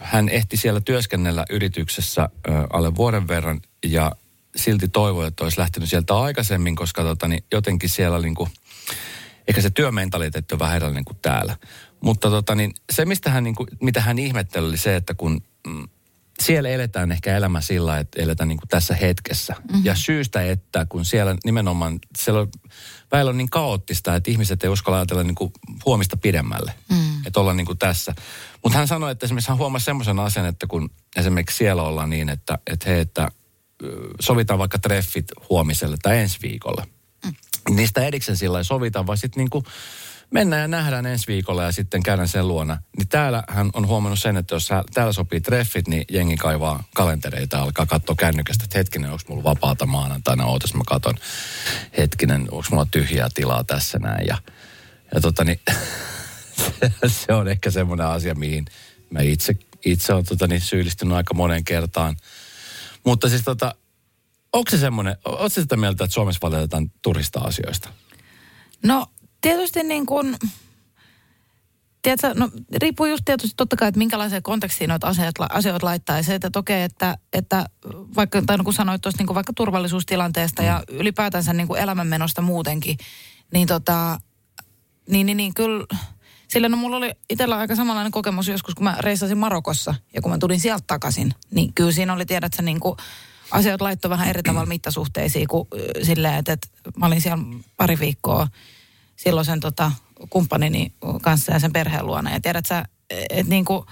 hän 0.00 0.28
ehti 0.28 0.56
siellä 0.56 0.80
työskennellä 0.80 1.44
yrityksessä 1.50 2.28
ö, 2.48 2.50
alle 2.72 2.94
vuoden 2.94 3.28
verran 3.28 3.60
ja 3.84 4.12
silti 4.56 4.88
toivoi, 4.88 5.26
että 5.26 5.44
olisi 5.44 5.60
lähtenyt 5.60 5.88
sieltä 5.88 6.18
aikaisemmin, 6.18 6.76
koska 6.76 7.02
tota, 7.02 7.28
niin 7.28 7.44
jotenkin 7.52 7.90
siellä 7.90 8.18
niin 8.18 8.34
kuin, 8.34 8.50
ehkä 9.48 9.60
se 9.60 9.70
työmentaliteetti 9.70 10.54
on 10.54 10.58
vähän 10.58 10.76
erilainen 10.76 11.04
kuin 11.04 11.18
täällä. 11.22 11.56
Mutta 12.00 12.30
tota, 12.30 12.54
niin 12.54 12.74
se, 12.92 13.04
mistä 13.04 13.30
hän, 13.30 13.44
niin 13.44 13.54
kuin, 13.54 13.68
mitä 13.82 14.00
hän 14.00 14.18
ihmetteli, 14.18 14.66
oli 14.66 14.76
se, 14.76 14.96
että 14.96 15.14
kun 15.14 15.42
mm, 15.66 15.88
siellä 16.42 16.68
eletään 16.68 17.12
ehkä 17.12 17.36
elämä 17.36 17.60
sillä, 17.60 17.98
että 17.98 18.22
eletään 18.22 18.48
niin 18.48 18.58
kuin 18.58 18.68
tässä 18.68 18.94
hetkessä. 18.94 19.54
Mm-hmm. 19.58 19.84
Ja 19.84 19.94
syystä, 19.94 20.42
että 20.42 20.86
kun 20.88 21.04
siellä 21.04 21.36
nimenomaan, 21.44 21.98
siellä 22.18 22.40
on, 22.40 22.48
väillä 23.12 23.28
on 23.30 23.38
niin 23.38 23.50
kaoottista, 23.50 24.14
että 24.14 24.30
ihmiset 24.30 24.64
ei 24.64 24.70
uskalla 24.70 24.98
ajatella 24.98 25.22
niin 25.22 25.34
kuin 25.34 25.52
huomista 25.86 26.16
pidemmälle. 26.16 26.74
Mm. 26.90 27.26
Että 27.26 27.40
olla 27.40 27.54
niin 27.54 27.66
kuin 27.66 27.78
tässä. 27.78 28.14
Mutta 28.62 28.78
hän 28.78 28.88
sanoi, 28.88 29.12
että 29.12 29.26
esimerkiksi 29.26 29.48
hän 29.48 29.58
huomasi 29.58 29.84
semmoisen 29.84 30.18
asian, 30.18 30.46
että 30.46 30.66
kun 30.66 30.90
esimerkiksi 31.16 31.56
siellä 31.56 31.82
ollaan 31.82 32.10
niin, 32.10 32.28
että, 32.28 32.58
että 32.66 32.90
hei, 32.90 33.00
että 33.00 33.28
sovitaan 34.20 34.58
vaikka 34.58 34.78
treffit 34.78 35.32
huomiselle 35.50 35.96
tai 36.02 36.18
ensi 36.18 36.38
viikolle. 36.42 36.86
Mm. 37.24 37.76
Niistä 37.76 38.04
ediksen 38.04 38.36
sillä 38.36 38.62
sovitaan, 38.62 39.06
vaan 39.06 39.18
sitten 39.18 39.40
niin 39.40 39.50
kuin 39.50 39.64
mennään 40.30 40.62
ja 40.62 40.68
nähdään 40.68 41.06
ensi 41.06 41.26
viikolla 41.26 41.62
ja 41.62 41.72
sitten 41.72 42.02
käydään 42.02 42.28
sen 42.28 42.48
luona. 42.48 42.78
Niin 42.98 43.08
täällä 43.08 43.42
hän 43.48 43.70
on 43.72 43.86
huomannut 43.86 44.18
sen, 44.18 44.36
että 44.36 44.54
jos 44.54 44.68
täällä 44.94 45.12
sopii 45.12 45.40
treffit, 45.40 45.88
niin 45.88 46.04
jengi 46.10 46.36
kaivaa 46.36 46.84
kalentereita, 46.94 47.62
alkaa 47.62 47.86
katsoa 47.86 48.16
kännykästä, 48.16 48.64
että 48.64 48.78
hetkinen, 48.78 49.10
onko 49.10 49.24
mulla 49.28 49.44
vapaata 49.44 49.86
maanantaina, 49.86 50.46
ootas 50.46 50.74
mä 50.74 50.82
katon, 50.86 51.14
hetkinen, 51.98 52.40
onko 52.40 52.64
mulla 52.70 52.86
tyhjää 52.90 53.28
tilaa 53.34 53.64
tässä 53.64 53.98
näin. 53.98 54.26
Ja, 54.26 54.38
ja 55.14 55.20
tota 55.20 55.44
niin, 55.44 55.60
se 57.26 57.32
on 57.32 57.48
ehkä 57.48 57.70
semmoinen 57.70 58.06
asia, 58.06 58.34
mihin 58.34 58.64
mä 59.10 59.20
itse, 59.20 59.56
itse 59.84 60.12
olen 60.12 60.26
tota 60.26 60.46
niin, 60.46 60.60
syyllistynyt 60.60 61.16
aika 61.16 61.34
monen 61.34 61.64
kertaan. 61.64 62.16
Mutta 63.04 63.28
siis 63.28 63.42
tota, 63.42 63.74
onko 64.52 64.70
se 64.70 64.78
semmoinen, 64.78 65.16
sitä 65.48 65.76
mieltä, 65.76 66.04
että 66.04 66.14
Suomessa 66.14 66.40
valitetaan 66.42 66.90
turista 67.02 67.40
asioista? 67.40 67.88
No 68.82 69.06
tietysti 69.40 69.82
niin 69.82 70.06
kuin, 70.06 70.36
tiedätkö, 72.02 72.34
no 72.34 72.50
riippuu 72.76 73.06
just 73.06 73.22
tietysti 73.24 73.54
totta 73.56 73.76
kai, 73.76 73.88
että 73.88 73.98
minkälaiseen 73.98 74.42
kontekstiin 74.42 74.88
noita 74.88 75.06
asioita, 75.06 75.46
asioita 75.50 75.86
laittaa. 75.86 76.16
Ja 76.16 76.22
se, 76.22 76.34
että 76.34 76.58
okei, 76.58 76.82
että, 76.82 77.18
että 77.32 77.66
vaikka, 78.16 78.42
tai 78.42 78.58
no 78.58 78.64
kun 78.64 78.74
sanoit 78.74 79.02
tuosta 79.02 79.22
niin 79.22 79.34
vaikka 79.34 79.52
turvallisuustilanteesta 79.52 80.62
mm. 80.62 80.68
ja 80.68 80.82
ylipäätänsä 80.88 81.52
niin 81.52 81.68
kuin 81.68 81.80
elämänmenosta 81.80 82.42
muutenkin, 82.42 82.96
niin 83.52 83.68
tota, 83.68 84.20
niin, 85.10 85.26
niin, 85.26 85.36
niin 85.36 85.54
kyllä, 85.54 85.86
sillä 86.48 86.68
no 86.68 86.76
mulla 86.76 86.96
oli 86.96 87.12
itsellä 87.30 87.56
aika 87.56 87.76
samanlainen 87.76 88.12
kokemus 88.12 88.48
joskus, 88.48 88.74
kun 88.74 88.84
mä 88.84 88.96
reissasin 89.00 89.38
Marokossa 89.38 89.94
ja 90.14 90.22
kun 90.22 90.30
mä 90.30 90.38
tulin 90.38 90.60
sieltä 90.60 90.84
takaisin, 90.86 91.34
niin 91.50 91.74
kyllä 91.74 91.92
siinä 91.92 92.12
oli, 92.12 92.26
tiedät 92.26 92.52
sä, 92.54 92.62
niin 92.62 92.80
kuin, 92.80 92.96
asiat 93.50 93.80
laittoi 93.80 94.10
vähän 94.10 94.28
eri 94.28 94.42
tavalla 94.42 94.66
mittasuhteisiin 94.66 95.48
kuin 95.48 95.68
silleen, 96.02 96.34
että, 96.34 96.52
että 96.52 96.68
mä 96.96 97.06
olin 97.06 97.20
siellä 97.20 97.44
pari 97.76 97.98
viikkoa 97.98 98.48
silloisen 99.16 99.60
tota, 99.60 99.92
kumppanini 100.30 100.92
kanssa 101.22 101.52
ja 101.52 101.58
sen 101.58 101.72
perheen 101.72 102.06
luona. 102.06 102.32
Ja 102.32 102.40
tiedät 102.40 102.66
sä, 102.66 102.84
että 103.10 103.50
niin 103.50 103.64
kuin, 103.64 103.86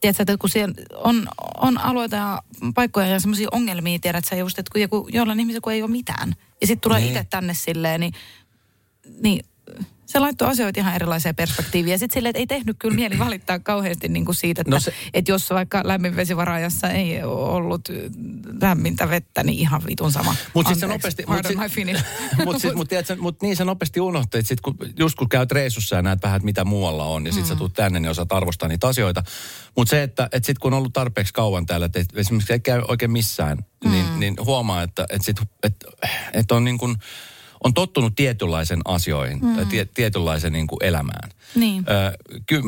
tiedätkö, 0.00 0.22
että 0.22 0.36
kun 0.36 0.50
siellä 0.50 0.74
on, 0.94 1.28
on 1.56 1.78
alueita 1.78 2.16
ja 2.16 2.42
paikkoja 2.74 3.06
ja 3.06 3.20
semmoisia 3.20 3.48
ongelmia, 3.52 3.98
tiedät 3.98 4.24
sä 4.24 4.36
just, 4.36 4.58
että 4.58 4.72
kun 4.72 4.80
joku, 4.80 5.08
jollain 5.12 5.40
ihmisellä 5.40 5.60
kun 5.60 5.72
ei 5.72 5.82
ole 5.82 5.90
mitään. 5.90 6.34
Ja 6.60 6.66
sitten 6.66 6.80
tulee 6.80 7.00
niin. 7.00 7.08
itse 7.08 7.26
tänne 7.30 7.54
silleen, 7.54 8.00
niin, 8.00 8.12
niin 9.22 9.44
se 10.12 10.18
laittoi 10.18 10.48
asioita 10.48 10.80
ihan 10.80 10.94
erilaiseen 10.94 11.34
perspektiiviin. 11.34 11.92
Ja 11.92 11.98
sitten 11.98 12.14
silleen, 12.14 12.30
että 12.30 12.38
ei 12.38 12.46
tehnyt 12.46 12.76
kyllä 12.78 12.94
mieli 12.94 13.18
valittaa 13.18 13.58
kauheasti 13.58 14.08
niin 14.08 14.24
kuin 14.24 14.34
siitä, 14.34 14.60
että, 14.60 14.70
no 14.70 14.80
se... 14.80 14.92
että 15.14 15.30
jos 15.30 15.50
vaikka 15.50 15.80
lämminvesivaraajassa 15.84 16.88
ei 16.88 17.22
ollut 17.22 17.88
lämmintä 18.62 19.10
vettä, 19.10 19.42
niin 19.44 19.58
ihan 19.58 19.82
vitun 19.86 20.12
sama. 20.12 20.34
Mutta 20.54 20.74
se 20.74 20.86
nopeasti... 20.86 21.24
Mutta 21.26 21.48
sit, 21.48 21.58
mut 22.44 22.60
sit, 22.60 22.74
mut, 22.74 22.88
tiedätkö, 22.88 23.16
mut 23.16 23.42
niin 23.42 23.56
se 23.56 23.64
nopeasti 23.64 24.00
unohtaa, 24.00 24.38
että 24.38 24.48
sit, 24.48 24.60
kun, 24.60 24.76
just 24.98 25.14
kun 25.14 25.28
käyt 25.28 25.52
reissussa 25.52 25.96
ja 25.96 26.02
näet 26.02 26.22
vähän, 26.22 26.36
että 26.36 26.44
mitä 26.44 26.64
muualla 26.64 27.04
on, 27.04 27.26
ja 27.26 27.32
sitten 27.32 27.48
mm. 27.48 27.54
sä 27.54 27.56
tulet 27.56 27.72
tänne, 27.72 28.00
niin 28.00 28.10
osaat 28.10 28.32
arvostaa 28.32 28.68
niitä 28.68 28.88
asioita. 28.88 29.22
Mutta 29.76 29.90
se, 29.90 30.02
että 30.02 30.28
et 30.32 30.44
sitten 30.44 30.60
kun 30.60 30.72
on 30.72 30.78
ollut 30.78 30.92
tarpeeksi 30.92 31.34
kauan 31.34 31.66
täällä, 31.66 31.86
että 31.86 32.04
esimerkiksi 32.14 32.52
ei 32.52 32.60
käy 32.60 32.82
oikein 32.88 33.10
missään, 33.10 33.58
niin, 33.84 34.04
mm. 34.04 34.10
niin, 34.10 34.20
niin 34.20 34.46
huomaa, 34.46 34.82
että 34.82 35.06
et 35.10 35.22
sit, 35.22 35.36
et, 35.62 35.76
et 36.32 36.52
on 36.52 36.64
niin 36.64 36.78
kuin 36.78 36.96
on 37.64 37.74
tottunut 37.74 38.14
tietynlaisen 38.14 38.80
asioihin 38.84 39.38
mm. 39.42 39.56
tai 39.56 39.66
tie, 39.66 39.84
tietynlaisen 39.84 40.52
niin 40.52 40.66
kuin 40.66 40.84
elämään. 40.84 41.30
Niin. 41.54 41.84
Ö, 41.88 42.18
ky, 42.46 42.62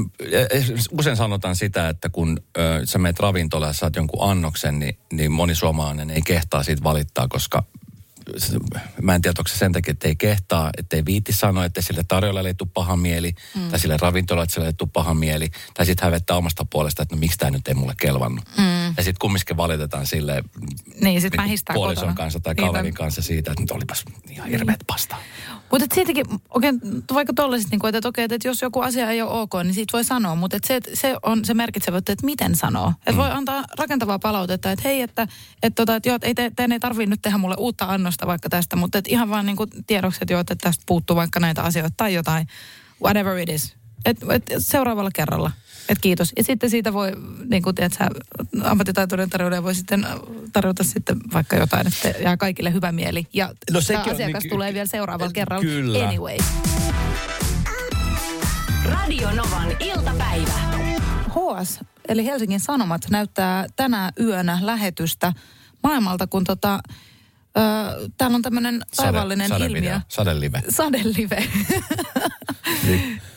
usein 0.90 1.16
sanotaan 1.16 1.57
sitä, 1.57 1.88
että 1.88 2.09
kun 2.09 2.40
ö, 2.59 2.80
sä 2.85 2.98
meet 2.98 3.20
ravintolaan 3.20 3.70
ja 3.70 3.72
saat 3.72 3.96
jonkun 3.96 4.30
annoksen, 4.30 4.78
niin, 4.78 4.98
niin 5.12 5.33
moni 5.33 5.54
suomalainen 5.54 6.11
ei 6.11 6.22
kehtaa 6.22 6.62
siitä 6.62 6.83
valittaa, 6.83 7.28
koska 7.28 7.62
mä 9.02 9.14
en 9.14 9.22
tiedä, 9.22 9.34
onko 9.38 9.48
se 9.48 9.58
sen 9.58 9.72
takia, 9.72 9.92
että 9.92 10.08
ei 10.08 10.16
kehtaa, 10.16 10.70
että 10.78 10.96
ei 10.96 11.04
viitti 11.04 11.32
sanoa, 11.32 11.64
että 11.64 11.82
sille 11.82 12.04
tarjolla 12.08 12.40
ei 12.40 12.54
tule 12.54 12.68
paha 12.74 12.96
mieli, 12.96 13.34
mm. 13.54 13.68
tai 13.68 13.78
sille 13.78 13.96
ravintolalle 14.00 14.66
ei 14.66 14.72
tule 14.72 14.90
paha 14.92 15.14
mieli, 15.14 15.48
tai 15.74 15.87
sitten 15.87 16.04
hävettää 16.06 16.37
omasta 16.37 16.64
puolesta, 16.64 17.02
että 17.02 17.14
no 17.14 17.18
miksi 17.18 17.38
tämä 17.38 17.50
nyt 17.50 17.68
ei 17.68 17.74
mulle 17.74 17.94
kelvannut. 18.00 18.44
Mm. 18.58 18.87
Ja 18.96 19.02
sitten 19.02 19.18
kumminkin 19.20 19.56
valitetaan 19.56 20.06
sille 20.06 20.44
niin, 21.00 21.20
sit 21.20 21.32
niin 21.37 21.58
puolison 21.74 22.02
kotona. 22.02 22.16
kanssa 22.16 22.40
tai 22.40 22.54
kaverin 22.54 22.82
niin, 22.82 22.94
kanssa 22.94 23.22
siitä, 23.22 23.50
että 23.50 23.62
nyt 23.62 23.70
olipas 23.70 24.04
ihan 24.30 24.48
hirveät 24.48 24.78
niin. 24.78 24.87
pastaa. 24.87 25.18
Mutta 25.80 25.94
siitäkin, 25.94 26.26
oikein, 26.54 26.80
vaikka 27.14 27.32
tollaiset, 27.32 27.70
niin 27.70 27.87
että, 27.87 27.98
että, 27.98 28.08
okei, 28.08 28.24
että 28.24 28.48
jos 28.48 28.62
joku 28.62 28.80
asia 28.80 29.10
ei 29.10 29.22
ole 29.22 29.30
ok, 29.30 29.54
niin 29.62 29.74
siitä 29.74 29.92
voi 29.92 30.04
sanoa, 30.04 30.34
mutta 30.34 30.56
että 30.56 30.66
se, 30.66 30.80
se 30.94 31.16
on 31.22 31.44
se 31.44 31.54
merkitsevä, 31.54 31.98
että 31.98 32.14
miten 32.22 32.56
sanoo. 32.56 32.92
Että 32.98 33.12
mm. 33.12 33.16
voi 33.16 33.30
antaa 33.30 33.64
rakentavaa 33.78 34.18
palautetta, 34.18 34.70
että 34.70 34.88
hei, 34.88 35.00
että, 35.00 35.28
että, 35.62 35.74
tota, 35.74 35.96
että, 35.96 36.08
joo, 36.08 36.16
että 36.16 36.26
ei 36.26 36.34
te, 36.34 36.52
te 36.56 36.68
ei 36.72 36.80
tarvitse 36.80 37.10
nyt 37.10 37.22
tehdä 37.22 37.38
mulle 37.38 37.54
uutta 37.58 37.84
annosta 37.84 38.26
vaikka 38.26 38.48
tästä, 38.48 38.76
mutta 38.76 38.98
että 38.98 39.10
ihan 39.10 39.30
vaan 39.30 39.46
niin 39.46 39.56
kuin 39.56 39.70
tiedoksi, 39.87 40.18
että, 40.22 40.32
joo, 40.32 40.40
että 40.40 40.54
tästä 40.54 40.82
puuttuu 40.87 41.16
vaikka 41.16 41.40
näitä 41.40 41.62
asioita 41.62 41.94
tai 41.96 42.14
jotain, 42.14 42.46
whatever 43.02 43.38
it 43.38 43.48
is. 43.48 43.76
Et, 44.04 44.18
et 44.30 44.42
seuraavalla 44.58 45.10
kerralla. 45.14 45.50
Et 45.88 45.99
kiitos. 46.01 46.33
Ja 46.37 46.44
sitten 46.44 46.70
siitä 46.70 46.92
voi, 46.92 47.12
niin 47.51 47.62
kuin 47.62 47.75
tiedät, 47.75 47.92
sä, 47.92 48.09
ammattitaitoinen 48.62 49.31
tarjoilija 49.31 49.62
voi 49.62 49.75
sitten 49.75 50.07
tarjota 50.53 50.85
sitten 50.85 51.16
vaikka 51.33 51.57
jotain, 51.57 51.87
että 51.87 52.09
jää 52.09 52.37
kaikille 52.37 52.73
hyvä 52.73 52.92
mieli. 52.92 53.27
Ja 53.33 53.55
no, 53.70 53.81
tämä 53.87 54.01
asiakas 54.01 54.42
niin, 54.42 54.51
tulee 54.51 54.75
vielä 54.75 54.87
seuraavalla 54.87 55.33
kerralla. 55.33 55.64
Kyllä. 55.64 56.09
Anyway. 56.09 56.37
Radio 58.85 59.31
Novan 59.31 59.77
iltapäivä. 59.81 60.53
HS, 61.29 61.81
eli 62.09 62.25
Helsingin 62.25 62.61
Sanomat, 62.61 63.03
näyttää 63.11 63.66
tänä 63.77 64.12
yönä 64.20 64.59
lähetystä 64.62 65.33
maailmalta, 65.83 66.27
kun 66.27 66.44
tota, 66.44 66.81
Öö, 67.58 68.08
täällä 68.18 68.34
on 68.34 68.42
tämmöinen 68.42 68.82
taivaallinen 68.96 69.48
sadevideo, 69.48 69.76
ilmiö. 69.76 70.00
Sadelive. 70.08 70.62
Sadelive. 70.68 71.44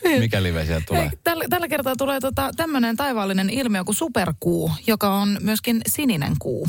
Niin. 0.02 0.20
Mikä 0.20 0.42
live 0.42 0.66
sieltä 0.66 0.86
tulee? 0.86 1.10
Tällä, 1.24 1.44
tällä 1.50 1.68
kertaa 1.68 1.96
tulee 1.96 2.20
tota, 2.20 2.50
tämmöinen 2.56 2.96
taivaallinen 2.96 3.50
ilmiö 3.50 3.84
kuin 3.84 3.96
superkuu, 3.96 4.72
joka 4.86 5.14
on 5.14 5.38
myöskin 5.40 5.80
sininen 5.88 6.32
kuu. 6.38 6.68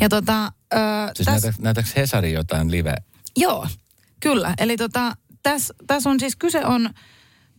Ja 0.00 0.08
tota, 0.08 0.52
öö, 0.74 0.80
Siis 1.14 1.26
täs, 1.26 1.42
näytä, 1.42 1.58
näytäkö 1.62 1.88
Hesari 1.96 2.32
jotain 2.32 2.70
live? 2.70 2.94
Joo, 3.36 3.66
kyllä. 4.20 4.54
Eli 4.58 4.76
tota, 4.76 5.16
tässä 5.42 5.74
täs 5.86 6.06
on 6.06 6.20
siis 6.20 6.36
kyse 6.36 6.64
on 6.64 6.90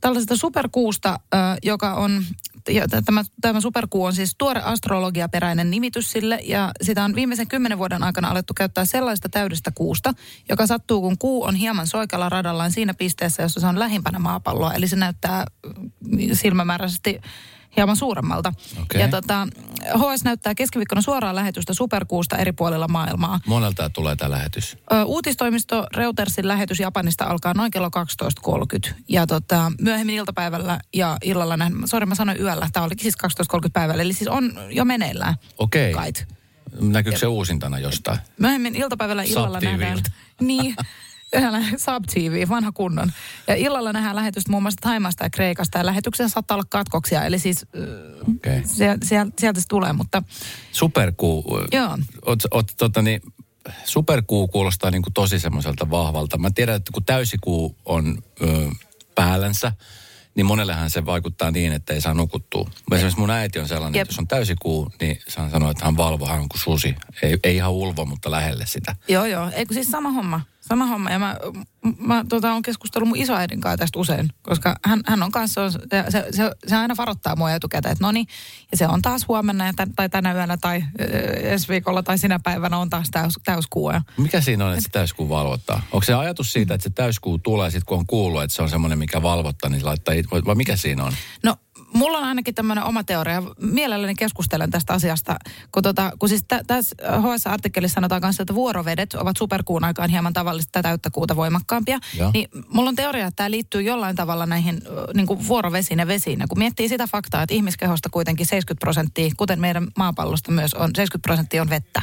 tällaisesta 0.01 0.35
superkuusta, 0.35 1.19
ö, 1.33 1.37
joka 1.63 1.93
on, 1.93 2.25
tämä, 3.05 3.23
tämä 3.41 3.61
superkuu 3.61 4.03
on 4.03 4.13
siis 4.13 4.35
tuore 4.37 4.61
astrologiaperäinen 4.61 5.71
nimitys 5.71 6.11
sille, 6.11 6.39
ja 6.43 6.71
sitä 6.81 7.03
on 7.03 7.15
viimeisen 7.15 7.47
kymmenen 7.47 7.77
vuoden 7.77 8.03
aikana 8.03 8.29
alettu 8.29 8.53
käyttää 8.53 8.85
sellaista 8.85 9.29
täydestä 9.29 9.71
kuusta, 9.71 10.13
joka 10.49 10.67
sattuu, 10.67 11.01
kun 11.01 11.17
kuu 11.17 11.43
on 11.43 11.55
hieman 11.55 11.87
soikalla 11.87 12.29
radallaan 12.29 12.71
siinä 12.71 12.93
pisteessä, 12.93 13.43
jossa 13.43 13.59
se 13.59 13.67
on 13.67 13.79
lähimpänä 13.79 14.19
maapalloa, 14.19 14.73
eli 14.73 14.87
se 14.87 14.95
näyttää 14.95 15.45
mm, 15.65 16.29
silmämääräisesti 16.33 17.21
hieman 17.77 17.95
suuremmalta. 17.95 18.53
Okei. 18.81 19.01
Ja 19.01 19.07
tota, 19.07 19.47
HS 19.95 20.23
näyttää 20.23 20.55
keskiviikkona 20.55 21.01
suoraa 21.01 21.35
lähetystä 21.35 21.73
superkuusta 21.73 22.37
eri 22.37 22.51
puolilla 22.51 22.87
maailmaa. 22.87 23.39
Monelta 23.47 23.89
tulee 23.89 24.15
tämä 24.15 24.31
lähetys. 24.31 24.77
Ö, 24.93 25.03
Uutistoimisto 25.03 25.87
Reutersin 25.95 26.47
lähetys 26.47 26.79
Japanista 26.79 27.25
alkaa 27.25 27.53
noin 27.53 27.71
kello 27.71 27.89
12.30. 28.87 28.93
Ja 29.09 29.27
tota, 29.27 29.71
myöhemmin 29.81 30.15
iltapäivällä 30.15 30.79
ja 30.93 31.17
illalla 31.23 31.57
nähdään, 31.57 31.87
sori 31.87 32.05
mä 32.05 32.15
sanoin 32.15 32.41
yöllä, 32.41 32.69
tämä 32.73 32.85
olikin 32.85 33.03
siis 33.03 33.15
12.30 33.63 33.69
päivällä, 33.73 34.03
eli 34.03 34.13
siis 34.13 34.27
on 34.27 34.53
jo 34.69 34.85
meneillään. 34.85 35.35
Okei. 35.57 35.93
Kait. 35.93 36.27
Näkyykö 36.81 37.19
se 37.19 37.27
uusintana 37.27 37.79
jostain? 37.79 38.19
Myöhemmin 38.39 38.75
iltapäivällä 38.75 39.23
illalla 39.23 39.59
Sub-TVltä. 39.59 39.77
nähdään. 39.77 39.99
Niin. 40.41 40.75
Sub 41.77 42.03
TV, 42.13 42.49
vanha 42.49 42.71
kunnon. 42.71 43.11
Ja 43.47 43.55
illalla 43.55 43.93
nähdään 43.93 44.15
lähetystä 44.15 44.51
muun 44.51 44.63
muassa 44.63 44.81
Taimasta 44.81 45.23
ja 45.23 45.29
Kreikasta 45.29 45.77
ja 45.77 45.85
lähetyksen 45.85 46.29
saattaa 46.29 46.55
olla 46.55 46.65
katkoksia. 46.69 47.25
Eli 47.25 47.39
siis 47.39 47.65
Okei. 48.21 48.57
okay. 48.57 48.61
sieltä, 48.65 49.33
sieltä 49.39 49.59
se 49.59 49.67
tulee, 49.67 49.93
mutta 49.93 50.23
Superkuu. 50.71 51.59
Joo. 51.71 51.97
Oot, 52.25 52.39
oot, 52.51 52.71
tota, 52.77 53.01
niin, 53.01 53.21
superkuu 53.85 54.47
kuulostaa 54.47 54.91
niin 54.91 55.01
kuin 55.01 55.13
tosi 55.13 55.39
semmoiselta 55.39 55.89
vahvalta. 55.89 56.37
Mä 56.37 56.51
tiedän, 56.51 56.75
että 56.75 56.91
kun 56.93 57.05
täysikuu 57.05 57.77
on 57.85 58.23
ö, 58.41 58.69
päällänsä, 59.15 59.71
niin 60.35 60.45
monellehan 60.45 60.89
se 60.89 61.05
vaikuttaa 61.05 61.51
niin, 61.51 61.73
että 61.73 61.93
ei 61.93 62.01
saa 62.01 62.13
nukuttua. 62.13 62.69
Esimerkiksi 62.91 63.19
mun 63.19 63.29
äiti 63.29 63.59
on 63.59 63.67
sellainen, 63.67 63.99
Jep. 63.99 64.03
että 64.03 64.11
jos 64.11 64.19
on 64.19 64.27
täysikuu, 64.27 64.91
niin 65.01 65.19
saan 65.27 65.51
sanoa, 65.51 65.71
että 65.71 65.85
hän 65.85 65.97
valvoo, 65.97 66.27
hän 66.27 66.39
on 66.39 66.49
kuin 66.49 66.61
susi. 66.61 66.95
Ei, 67.21 67.37
ei 67.43 67.55
ihan 67.55 67.71
ulvo, 67.71 68.05
mutta 68.05 68.31
lähelle 68.31 68.65
sitä. 68.65 68.95
Joo, 69.07 69.25
joo. 69.25 69.51
Eikö 69.55 69.73
siis 69.73 69.91
sama 69.91 70.11
homma? 70.11 70.41
Sama 70.67 70.85
homma. 70.85 71.09
Ja 71.09 71.19
mä, 71.19 71.35
mä 71.97 72.25
tota, 72.29 72.53
on 72.53 72.61
keskustellut 72.61 73.09
mun 73.09 73.17
isoäidin 73.17 73.61
kanssa 73.61 73.77
tästä 73.77 73.99
usein, 73.99 74.29
koska 74.41 74.75
hän, 74.85 75.01
hän 75.05 75.23
on 75.23 75.31
kanssa, 75.31 75.71
se, 75.71 75.79
se, 76.09 76.25
se, 76.31 76.51
se 76.67 76.75
aina 76.75 76.97
varoittaa 76.97 77.35
mua 77.35 77.51
etukäteen, 77.51 77.91
että 77.91 78.03
no 78.03 78.11
niin, 78.11 78.27
ja 78.71 78.77
se 78.77 78.87
on 78.87 79.01
taas 79.01 79.27
huomenna 79.27 79.65
ja 79.65 79.73
tän, 79.75 79.93
tai 79.95 80.09
tänä 80.09 80.33
yönä 80.33 80.57
tai 80.57 80.83
ensi 81.43 81.67
viikolla 81.67 82.03
tai 82.03 82.17
sinä 82.17 82.39
päivänä 82.39 82.77
on 82.77 82.89
taas 82.89 83.09
täys, 83.11 83.33
täyskuu. 83.45 83.91
Ja, 83.91 84.01
Mikä 84.17 84.41
siinä 84.41 84.65
on, 84.65 84.71
että 84.71 84.83
se 84.83 84.89
täyskuu 84.89 85.29
valvottaa? 85.29 85.81
Onko 85.91 86.03
se 86.03 86.13
ajatus 86.13 86.53
siitä, 86.53 86.73
että 86.73 86.83
se 86.83 86.89
täyskuu 86.89 87.37
tulee 87.37 87.71
sitten, 87.71 87.85
kun 87.85 87.97
on 87.97 88.07
kuullut, 88.07 88.43
että 88.43 88.55
se 88.55 88.61
on 88.61 88.69
semmoinen, 88.69 88.99
mikä 88.99 89.21
valvottaa, 89.21 89.69
niin 89.69 89.85
laittaa, 89.85 90.13
it- 90.13 90.31
vai 90.31 90.41
vai 90.45 90.55
mikä 90.55 90.75
siinä 90.77 91.03
on? 91.03 91.13
No, 91.43 91.55
mulla 91.93 92.17
on 92.17 92.23
ainakin 92.23 92.55
tämmöinen 92.55 92.83
oma 92.83 93.03
teoria. 93.03 93.43
Mielelläni 93.61 94.15
keskustelen 94.15 94.71
tästä 94.71 94.93
asiasta, 94.93 95.35
kun, 95.71 95.83
tota, 95.83 96.11
kun 96.19 96.29
siis 96.29 96.43
tä, 96.47 96.61
tässä 96.67 96.95
HS-artikkelissa 97.19 97.95
sanotaan 97.95 98.21
kanssa, 98.21 98.43
että 98.43 98.55
vuorovedet 98.55 99.13
ovat 99.13 99.37
superkuun 99.37 99.83
aikaan 99.83 100.09
hieman 100.09 100.33
tavallista 100.33 100.81
täyttä 100.81 101.09
kuuta 101.09 101.35
voimakkaampia. 101.35 101.99
Joo. 102.17 102.31
Niin 102.33 102.49
mulla 102.69 102.89
on 102.89 102.95
teoria, 102.95 103.27
että 103.27 103.35
tämä 103.35 103.51
liittyy 103.51 103.81
jollain 103.81 104.15
tavalla 104.15 104.45
näihin 104.45 104.81
niin 105.13 105.27
kuin 105.27 105.47
vuorovesiin 105.47 105.99
ja 105.99 106.07
vesiin. 106.07 106.39
Ja 106.39 106.47
kun 106.47 106.57
miettii 106.57 106.89
sitä 106.89 107.07
faktaa, 107.07 107.41
että 107.41 107.55
ihmiskehosta 107.55 108.09
kuitenkin 108.09 108.45
70 108.45 108.79
prosenttia, 108.79 109.31
kuten 109.37 109.59
meidän 109.59 109.87
maapallosta 109.97 110.51
myös 110.51 110.73
on, 110.73 110.89
70 110.95 111.27
prosenttia 111.27 111.61
on 111.61 111.69
vettä. 111.69 112.01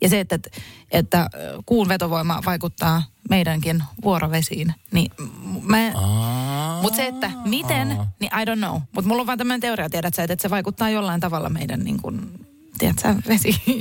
Ja 0.00 0.08
se, 0.08 0.20
että, 0.20 0.38
että, 0.90 1.30
kuun 1.66 1.88
vetovoima 1.88 2.42
vaikuttaa 2.46 3.02
meidänkin 3.30 3.82
vuorovesiin, 4.02 4.74
niin 4.92 5.10
mä, 5.62 5.92
mutta 6.82 6.96
se, 6.96 7.06
että 7.06 7.30
miten, 7.44 7.88
niin 8.20 8.30
I 8.40 8.44
don't 8.44 8.58
know. 8.58 8.80
Mutta 8.92 9.08
mulla 9.08 9.20
on 9.20 9.26
vaan 9.26 9.38
tämmöinen 9.38 9.60
teoria, 9.60 9.90
tiedät 9.90 10.14
sä, 10.14 10.22
että 10.22 10.42
se 10.42 10.50
vaikuttaa 10.50 10.90
jollain 10.90 11.20
tavalla 11.20 11.48
meidän 11.48 11.80
niin 11.80 12.02
kuin, 12.02 12.47
tiedät 12.78 12.98
sä, 12.98 13.08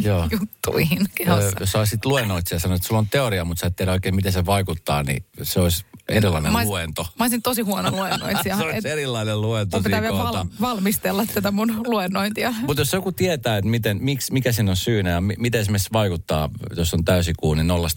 Joo. 0.02 0.24
vesijuttuihin 0.24 1.08
kehossa. 1.16 1.52
Jos 1.60 1.76
olisit 1.76 2.06
luennoitsija 2.06 2.56
ja 2.56 2.60
sanoit, 2.60 2.80
että 2.80 2.88
sulla 2.88 3.00
on 3.00 3.08
teoria, 3.10 3.46
mutta 3.46 3.62
sä 3.62 3.68
et 3.68 3.76
tiedä 3.76 3.92
oikein, 3.92 4.16
miten 4.16 4.32
se 4.32 4.46
vaikuttaa, 4.46 5.04
niin 5.04 5.26
se 5.44 5.60
olisi 5.60 5.86
erilainen 6.10 6.52
Mä 6.52 6.66
luento. 6.66 7.08
Mä 7.20 7.24
olisin 7.24 7.42
tosi 7.42 7.62
huono 7.62 7.92
luennoitsija. 7.92 8.58
se 8.58 8.64
olisi 8.64 8.90
erilainen 8.90 9.42
luento 9.42 9.78
mun 9.78 9.84
pitää 9.84 10.02
vielä 10.02 10.18
val- 10.18 10.46
valmistella 10.62 11.26
tätä 11.34 11.52
mun 11.52 11.84
luennointia. 11.88 12.54
Mutta 12.68 12.82
jos 12.82 12.94
joku 12.94 13.12
tietää, 13.12 13.58
että 13.58 13.70
miten, 13.70 13.98
miksi, 14.02 14.34
mikä 14.34 14.52
siinä 14.52 14.72
on 14.72 14.78
syynä 14.78 15.10
ja 15.10 15.22
mi- 15.22 15.36
miten 15.38 15.62
esimerkiksi 15.62 15.90
vaikuttaa, 15.94 16.50
jos 16.76 16.94
on 16.94 17.06
täysikuu, 17.06 17.54
niin 17.54 17.68
0 17.68 17.88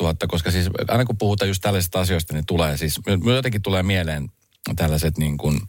000, 0.00 0.14
koska 0.28 0.50
siis 0.50 0.66
aina 0.88 1.04
kun 1.04 1.18
puhutaan 1.18 1.48
just 1.48 1.62
tällaisista 1.62 2.00
asioista, 2.00 2.34
niin 2.34 2.46
tulee 2.46 2.76
siis, 2.76 3.00
minulle 3.06 3.34
jotenkin 3.34 3.62
tulee 3.62 3.82
mieleen 3.82 4.30
tällaiset 4.76 5.18
niin 5.18 5.38
kuin, 5.38 5.60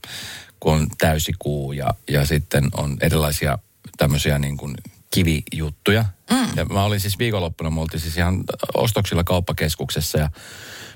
kun 0.60 0.74
on 0.74 0.88
täysikuu 0.98 1.72
ja, 1.72 1.94
ja 2.10 2.26
sitten 2.26 2.70
on 2.78 2.98
erilaisia 3.02 3.58
tämmöisiä 3.98 4.40
niin 4.40 4.58
kuin 4.58 4.76
kivijuttuja. 5.14 6.06
Mm. 6.32 6.48
Ja 6.56 6.66
mä 6.66 6.84
olin 6.84 7.00
siis 7.00 7.20
viikonloppuna, 7.20 7.70
me 7.70 7.82
oltiin 7.82 8.02
siis 8.02 8.18
ihan 8.18 8.44
ostoksilla 8.74 9.24
kauppakeskuksessa 9.24 10.18
ja 10.18 10.30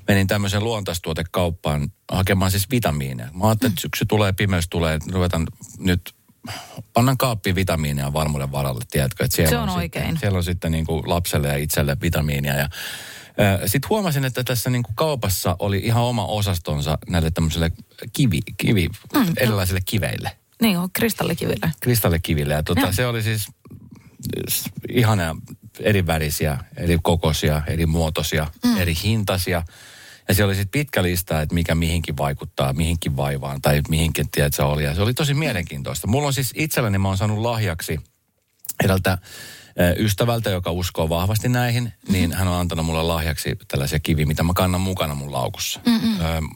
menin 0.08 0.26
tämmöiseen 0.26 0.64
luontaistuotekauppaan 0.64 1.92
hakemaan 2.12 2.50
siis 2.50 2.70
vitamiineja. 2.70 3.28
Mä 3.32 3.46
ajattelin, 3.46 3.72
että 3.72 3.82
syksy 3.82 4.06
tulee, 4.06 4.32
pimeys 4.32 4.68
tulee, 4.68 4.98
ruvetaan 5.12 5.46
nyt 5.78 6.14
pannan 6.92 7.18
kaappiin 7.18 7.54
vitamiineja 7.54 8.12
varmuuden 8.12 8.52
varalle, 8.52 8.84
tiedätkö? 8.90 9.24
Että 9.24 9.36
siellä 9.36 9.50
Se 9.50 9.58
on 9.58 9.68
sitten, 9.68 9.78
oikein. 9.78 10.18
Siellä 10.18 10.36
on 10.36 10.44
sitten 10.44 10.72
niin 10.72 10.86
kuin 10.86 11.02
lapselle 11.06 11.48
ja 11.48 11.56
itselle 11.56 11.96
vitamiinia 12.02 12.54
ja 12.54 12.68
sitten 13.66 13.88
huomasin, 13.88 14.24
että 14.24 14.44
tässä 14.44 14.70
niin 14.70 14.82
kuin 14.82 14.96
kaupassa 14.96 15.56
oli 15.58 15.78
ihan 15.78 16.02
oma 16.02 16.26
osastonsa 16.26 16.98
näille 17.08 17.30
tämmöisille 17.30 17.72
kivi, 18.12 18.40
kivi 18.56 18.88
mm, 19.14 19.32
erilaisille 19.36 19.80
kiveille, 19.84 20.30
Niin 20.62 20.78
on 20.78 20.88
kristallikivillä. 20.92 21.70
kristallikiville. 21.80 22.54
Ja 22.54 22.62
tota, 22.62 22.80
Joo. 22.80 22.92
se 22.92 23.06
oli 23.06 23.22
siis 23.22 23.46
ihana 24.88 25.36
eri 25.80 26.06
värisiä, 26.06 26.58
eri 26.76 26.98
kokoisia, 27.02 27.62
eri 27.66 27.86
muotoisia, 27.86 28.46
mm. 28.64 28.76
eri 28.76 28.94
hintaisia. 29.04 29.62
Ja 30.28 30.34
se 30.34 30.44
oli 30.44 30.54
sitten 30.54 30.80
pitkä 30.80 31.02
lista, 31.02 31.40
että 31.40 31.54
mikä 31.54 31.74
mihinkin 31.74 32.16
vaikuttaa, 32.16 32.72
mihinkin 32.72 33.16
vaivaan 33.16 33.62
tai 33.62 33.82
mihinkin, 33.88 34.30
tiedät, 34.30 34.54
se 34.54 34.62
oli. 34.62 34.84
Ja 34.84 34.94
se 34.94 35.02
oli 35.02 35.14
tosi 35.14 35.34
mielenkiintoista. 35.34 36.06
Mulla 36.06 36.26
on 36.26 36.32
siis 36.32 36.52
itselläni, 36.54 36.98
mä 36.98 37.08
oon 37.08 37.16
saanut 37.16 37.38
lahjaksi 37.38 38.00
edeltä 38.84 39.18
ystävältä, 39.98 40.50
joka 40.50 40.70
uskoo 40.70 41.08
vahvasti 41.08 41.48
näihin, 41.48 41.84
mm-hmm. 41.84 42.12
niin 42.12 42.32
hän 42.32 42.48
on 42.48 42.60
antanut 42.60 42.86
mulle 42.86 43.02
lahjaksi 43.02 43.58
tällaisia 43.68 43.98
kiviä, 44.00 44.26
mitä 44.26 44.42
mä 44.42 44.52
kannan 44.54 44.80
mukana 44.80 45.14
mun 45.14 45.32
laukussa. 45.32 45.80
Mm-hmm. 45.86 46.48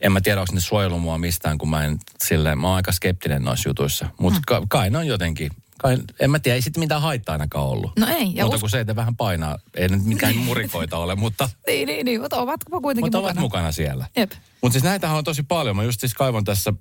En 0.00 0.12
mä 0.12 0.20
tiedä, 0.20 0.40
onko 0.40 0.54
ne 0.54 0.60
suojellut 0.60 1.02
mua 1.02 1.18
mistään, 1.18 1.58
kun 1.58 1.70
mä 1.70 1.84
en 1.84 1.98
silleen, 2.24 2.58
mä 2.58 2.66
oon 2.66 2.76
aika 2.76 2.92
skeptinen 2.92 3.42
noissa 3.42 3.68
jutuissa. 3.68 4.06
Mutta 4.20 4.38
mm. 4.38 4.42
ka, 4.46 4.62
kai 4.68 4.90
ne 4.90 4.98
on 4.98 5.06
jotenkin, 5.06 5.50
kai, 5.78 5.98
en 6.20 6.30
mä 6.30 6.38
tiedä, 6.38 6.54
ei 6.54 6.62
sitten 6.62 6.80
mitään 6.80 7.02
haittaa 7.02 7.32
ainakaan 7.32 7.66
ollut. 7.66 7.92
No 7.98 8.06
ei. 8.06 8.32
Ja 8.34 8.44
Mutta 8.44 8.54
us- 8.56 8.60
kun 8.60 8.70
se, 8.70 8.80
että 8.80 8.96
vähän 8.96 9.16
painaa, 9.16 9.58
ei 9.76 9.88
nyt 9.88 10.04
mitään 10.04 10.36
murikoita 10.36 10.96
ole, 10.96 11.14
mutta, 11.14 11.48
Niin, 11.66 11.86
niin, 11.86 12.04
niin, 12.04 12.20
mutta 12.20 12.36
ovatko 12.36 12.80
kuitenkin 12.80 13.06
mutta 13.06 13.18
mukana? 13.18 13.32
ovat 13.32 13.40
mukana 13.40 13.72
siellä. 13.72 14.06
Jep. 14.16 14.32
Mutta 14.62 14.72
siis 14.72 14.84
näitähän 14.84 15.18
on 15.18 15.24
tosi 15.24 15.42
paljon. 15.42 15.76
Mä 15.76 15.82
just 15.82 16.00
siis 16.00 16.14
kaivon 16.14 16.44
tässä 16.44 16.72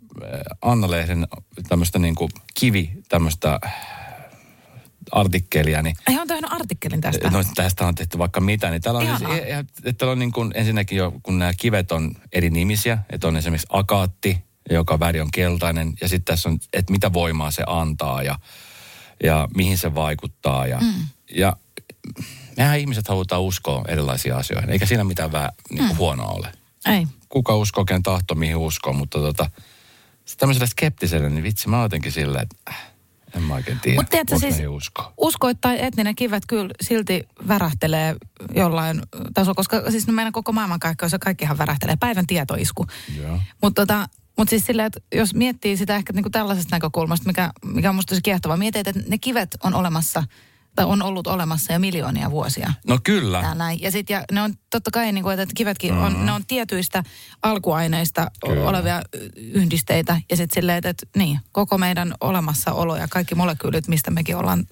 Anna-lehden 0.62 1.28
tämmöistä 1.70 2.00
niinku 2.00 2.30
kivi, 2.54 2.92
tämmöistä 3.10 3.60
artikkelia, 5.12 5.82
niin 5.82 5.96
Ei, 6.10 6.20
on 6.20 6.28
tehnyt 6.28 6.52
artikkelin 6.54 7.02
tästä. 7.02 7.30
No 7.30 7.44
tästä 7.56 7.88
on 7.88 7.96
tehty 7.96 8.18
vaikka 8.18 8.42
mitä, 8.42 8.70
niin 8.70 8.82
täällä 8.82 9.00
on, 9.00 9.18
siis, 9.18 9.30
että 9.84 9.94
täällä 9.98 10.12
on 10.12 10.20
niin 10.20 10.32
kuin, 10.32 10.52
ensinnäkin 10.56 10.98
jo, 10.98 11.14
kun 11.24 11.40
nämä 11.40 11.52
kivet 11.58 11.92
on 11.92 12.12
eri 12.32 12.50
nimisiä, 12.50 12.98
että 13.10 13.28
on 13.28 13.38
esimerkiksi 13.38 13.68
akaatti, 13.70 14.44
joka 14.70 15.00
väri 15.00 15.22
on 15.22 15.32
keltainen, 15.34 15.94
ja 16.02 16.08
sitten 16.08 16.34
tässä 16.34 16.50
on, 16.50 16.60
että 16.74 16.92
mitä 16.92 17.14
voimaa 17.14 17.52
se 17.52 17.64
antaa 17.68 18.24
ja, 18.24 18.40
ja 19.24 19.48
mihin 19.56 19.78
se 19.78 19.96
vaikuttaa. 19.96 20.68
Ja, 20.68 20.80
mm. 20.80 21.08
ja 21.36 21.56
mehän 22.58 22.80
ihmiset 22.80 23.08
halutaan 23.08 23.42
uskoa 23.42 23.86
erilaisiin 23.88 24.36
asioihin, 24.36 24.70
eikä 24.70 24.86
siinä 24.86 25.04
mitään 25.04 25.32
vää, 25.32 25.52
niin 25.70 25.78
kuin 25.78 25.92
mm. 25.92 25.98
huonoa 25.98 26.32
ole. 26.32 26.52
Ei. 26.86 27.08
Kuka 27.30 27.56
uskoo, 27.56 27.86
ken 27.86 28.04
tahto, 28.04 28.36
mihin 28.36 28.56
uskoo, 28.56 28.94
mutta 28.94 29.20
tota, 29.20 29.50
tämmöiselle 30.38 30.68
skeptiselle, 30.68 31.30
niin 31.30 31.44
vitsi, 31.44 31.70
mä 31.70 31.82
jotenkin 31.82 32.12
silleen, 32.12 32.44
että 32.44 32.74
en 33.36 33.44
mä 33.44 33.54
oikein 33.54 33.80
tiedä, 33.80 34.02
Mut 34.02 34.10
tiedätkö 34.10 34.36
voiko 34.42 34.56
siis- 34.56 34.68
uskoa. 34.70 35.14
Uskoit 35.18 35.58
tai 35.62 35.78
et, 35.82 35.96
niin 35.96 36.06
ne 36.06 36.14
kivet 36.14 36.44
kyllä 36.48 36.70
silti 36.82 37.28
värähtelee 37.48 38.16
jollain 38.56 39.02
tasolla, 39.34 39.56
koska 39.56 39.92
siis 39.92 40.08
meidän 40.08 40.34
koko 40.34 40.52
maailmankaikkeus 40.52 41.12
ja 41.12 41.20
kaikkihan 41.20 41.58
värähtelee. 41.58 41.96
Päivän 42.00 42.28
tietoisku. 42.28 42.88
Mutta 43.62 43.82
tota, 43.82 44.08
mut 44.38 44.50
siis 44.50 44.66
silleen, 44.66 44.86
että 44.86 45.00
jos 45.16 45.34
miettii 45.34 45.78
sitä 45.78 45.96
ehkä 45.96 46.14
niinku 46.14 46.30
tällaisesta 46.30 46.76
näkökulmasta, 46.76 47.28
mikä, 47.28 47.52
mikä 47.66 47.90
on 47.90 47.96
musta 47.96 48.10
tosi 48.10 48.22
kiehtovaa, 48.22 48.58
mietit, 48.58 48.88
että 48.88 49.02
ne 49.08 49.18
kivet 49.18 49.58
on 49.64 49.74
olemassa 49.74 50.24
tai 50.76 50.86
on 50.86 51.02
ollut 51.02 51.28
olemassa 51.28 51.74
jo 51.74 51.80
miljoonia 51.80 52.32
vuosia. 52.32 52.74
No 52.88 53.00
kyllä. 53.04 53.42
Tää 53.42 53.56
näin. 53.56 53.82
Ja, 53.82 53.92
sit, 53.92 54.10
ja 54.10 54.24
ne 54.32 54.42
on 54.42 54.54
totta 54.70 54.92
kai, 54.92 55.12
niin 55.12 55.24
kuin, 55.24 55.40
että 55.40 55.56
kivetkin 55.56 55.94
mm-hmm. 55.94 56.06
on, 56.06 56.26
ne 56.26 56.32
on 56.32 56.46
tietyistä 56.46 57.04
alkuaineista 57.44 58.32
Kyllä. 58.46 58.70
olevia 58.70 59.02
yhdisteitä. 59.36 60.22
Ja 60.30 60.38
sitten 60.38 60.62
silleen, 60.62 60.78
että, 60.78 60.90
että 60.90 61.06
niin, 61.18 61.40
koko 61.52 61.78
meidän 61.78 62.14
olemassaolo 62.22 62.96
ja 62.96 63.08
kaikki 63.08 63.36
molekyylit, 63.36 63.88
mistä 63.88 64.12
mekin 64.12 64.36
ollaan 64.36 64.68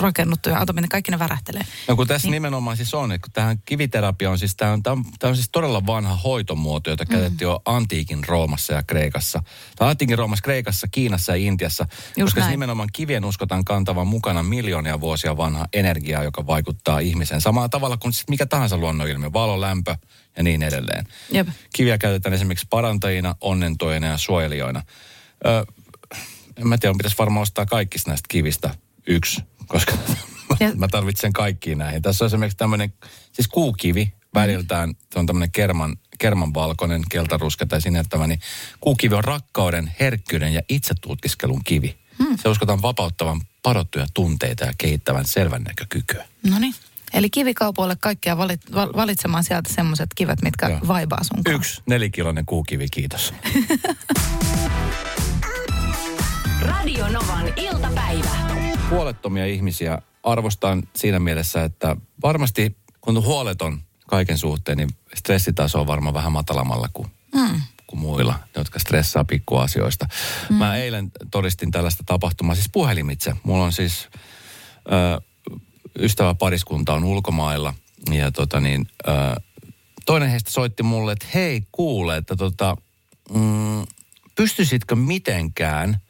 rakennuttu 0.00 0.48
ja 0.48 0.60
atomit, 0.60 0.82
ne 0.82 0.88
kaikki 0.88 1.10
ne 1.10 1.18
värähtelee. 1.18 1.62
No 1.88 1.96
kun 1.96 2.06
tässä 2.06 2.26
niin. 2.26 2.32
nimenomaan 2.32 2.76
siis 2.76 2.94
on, 2.94 3.12
että 3.12 3.24
kun 3.26 3.32
tähän 3.32 3.58
kiviterapia 3.64 4.30
on 4.30 4.38
siis, 4.38 4.56
tämä 4.56 4.72
on, 4.72 4.82
tää 4.82 4.92
on, 5.24 5.36
siis 5.36 5.48
todella 5.52 5.86
vanha 5.86 6.16
hoitomuoto, 6.16 6.90
jota 6.90 7.06
käytettiin 7.06 7.46
jo 7.46 7.62
antiikin 7.64 8.24
Roomassa 8.28 8.72
ja 8.72 8.82
Kreikassa. 8.82 9.42
Tai 9.76 9.90
antiikin 9.90 10.18
Roomassa, 10.18 10.42
Kreikassa, 10.42 10.88
Kiinassa 10.90 11.36
ja 11.36 11.48
Intiassa. 11.48 11.84
koska 11.84 12.22
siis 12.24 12.34
näin. 12.34 12.50
nimenomaan 12.50 12.88
kivien 12.92 13.24
uskotaan 13.24 13.64
kantavan 13.64 14.06
mukana 14.06 14.42
miljoonia 14.42 15.00
vuosia 15.00 15.35
vanha 15.36 15.66
energiaa, 15.72 16.22
joka 16.24 16.46
vaikuttaa 16.46 16.98
ihmiseen. 16.98 17.40
Samalla 17.40 17.68
tavalla 17.68 17.96
kuin 17.96 18.12
mikä 18.28 18.46
tahansa 18.46 18.76
luonnonilmiö, 18.76 19.32
valo, 19.32 19.60
lämpö 19.60 19.96
ja 20.36 20.42
niin 20.42 20.62
edelleen. 20.62 21.06
Jep. 21.32 21.48
Kiviä 21.74 21.98
käytetään 21.98 22.34
esimerkiksi 22.34 22.66
parantajina, 22.70 23.34
onnentoijina 23.40 24.06
ja 24.06 24.18
suojelijoina. 24.18 24.82
Ö, 25.46 25.66
en 26.56 26.68
mä 26.68 26.78
tiedä, 26.78 26.94
pitäisi 26.98 27.18
varmaan 27.18 27.42
ostaa 27.42 27.66
kaikista 27.66 28.10
näistä 28.10 28.26
kivistä 28.28 28.74
yksi, 29.06 29.42
koska 29.66 29.92
Ja- 30.60 30.74
mä 30.74 30.88
tarvitsen 30.88 31.32
kaikkiin 31.32 31.78
näihin. 31.78 32.02
Tässä 32.02 32.24
on 32.24 32.26
esimerkiksi 32.26 32.56
tämmöinen, 32.56 32.92
siis 33.32 33.48
kuukivi 33.48 34.12
väliltään, 34.34 34.94
se 35.12 35.18
on 35.18 35.26
tämmöinen 35.26 35.50
kerman, 35.50 35.96
kermanvalkoinen, 36.18 37.02
keltaruska 37.10 37.66
tai 37.66 37.80
sinettävä, 37.80 38.26
niin 38.26 38.40
kuukivi 38.80 39.14
on 39.14 39.24
rakkauden, 39.24 39.94
herkkyyden 40.00 40.54
ja 40.54 40.60
itsetutkiskelun 40.68 41.60
kivi. 41.64 42.05
Hmm. 42.18 42.36
Se 42.42 42.48
uskotaan 42.48 42.82
vapauttavan 42.82 43.40
padottuja 43.62 44.06
tunteita 44.14 44.64
ja 44.64 44.72
kehittävän 44.78 45.24
selvän 45.24 45.62
näkökykyä. 45.62 46.24
No 46.50 46.58
niin. 46.58 46.74
Eli 47.14 47.30
kivikaupoille 47.30 47.96
kaikkia 48.00 48.36
valit, 48.36 48.60
val, 48.74 48.92
valitsemaan 48.96 49.44
sieltä 49.44 49.74
semmoiset 49.74 50.08
kivet, 50.14 50.42
mitkä 50.42 50.68
Joo. 50.68 50.78
vaibaa 50.86 51.24
sun 51.24 51.44
kanssa. 51.44 51.56
Yksi 51.56 51.82
nelikiloinen 51.86 52.46
kuukivi, 52.46 52.88
kiitos. 52.88 53.34
Radio 56.60 57.08
Novan 57.08 57.52
iltapäivä. 57.56 58.30
huolettomia 58.90 59.46
ihmisiä 59.46 60.02
arvostan 60.22 60.82
siinä 60.96 61.18
mielessä, 61.18 61.64
että 61.64 61.96
varmasti 62.22 62.76
kun 63.00 63.16
on 63.16 63.24
huoleton 63.24 63.80
kaiken 64.06 64.38
suhteen, 64.38 64.78
niin 64.78 64.88
stressitaso 65.14 65.80
on 65.80 65.86
varmaan 65.86 66.14
vähän 66.14 66.32
matalammalla 66.32 66.88
kuin, 66.92 67.08
mm. 67.34 67.60
Kuin 67.86 68.00
muilla, 68.00 68.38
jotka 68.56 68.78
stressaa 68.78 69.24
pikkuasioista. 69.24 70.08
Mm. 70.50 70.56
Mä 70.56 70.76
eilen 70.76 71.10
todistin 71.30 71.70
tällaista 71.70 72.02
tapahtumaa, 72.06 72.54
siis 72.54 72.68
puhelimitse. 72.72 73.36
Mulla 73.42 73.64
on 73.64 73.72
siis 73.72 74.08
ö, 74.92 75.20
ystävä 75.98 76.34
pariskunta 76.34 76.94
on 76.94 77.04
ulkomailla 77.04 77.74
ja 78.10 78.32
tota 78.32 78.60
niin, 78.60 78.86
ö, 79.08 79.12
toinen 80.06 80.30
heistä 80.30 80.50
soitti 80.50 80.82
mulle, 80.82 81.12
että 81.12 81.26
hei 81.34 81.62
kuule, 81.72 82.16
että 82.16 82.36
tota, 82.36 82.76
mm, 83.34 83.86
pystyisitkö 84.34 84.96
mitenkään 84.96 86.00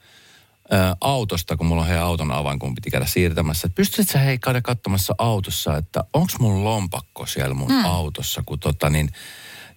ö, 0.72 0.76
autosta, 1.00 1.56
kun 1.56 1.66
mulla 1.66 1.82
on 1.82 1.88
heidän 1.88 2.04
auton 2.04 2.32
avain, 2.32 2.58
kun 2.58 2.74
piti 2.74 2.90
käydä 2.90 3.06
siirtämässä. 3.06 3.66
että 3.66 3.76
Pystyisit 3.76 4.12
sä 4.12 4.18
hei 4.18 4.38
käydä 4.38 4.60
katsomassa 4.62 5.14
autossa, 5.18 5.76
että 5.76 6.04
onko 6.12 6.32
mun 6.38 6.64
lompakko 6.64 7.26
siellä 7.26 7.54
mun 7.54 7.72
mm. 7.72 7.84
autossa, 7.84 8.42
kun 8.46 8.58
tota 8.58 8.90
niin, 8.90 9.10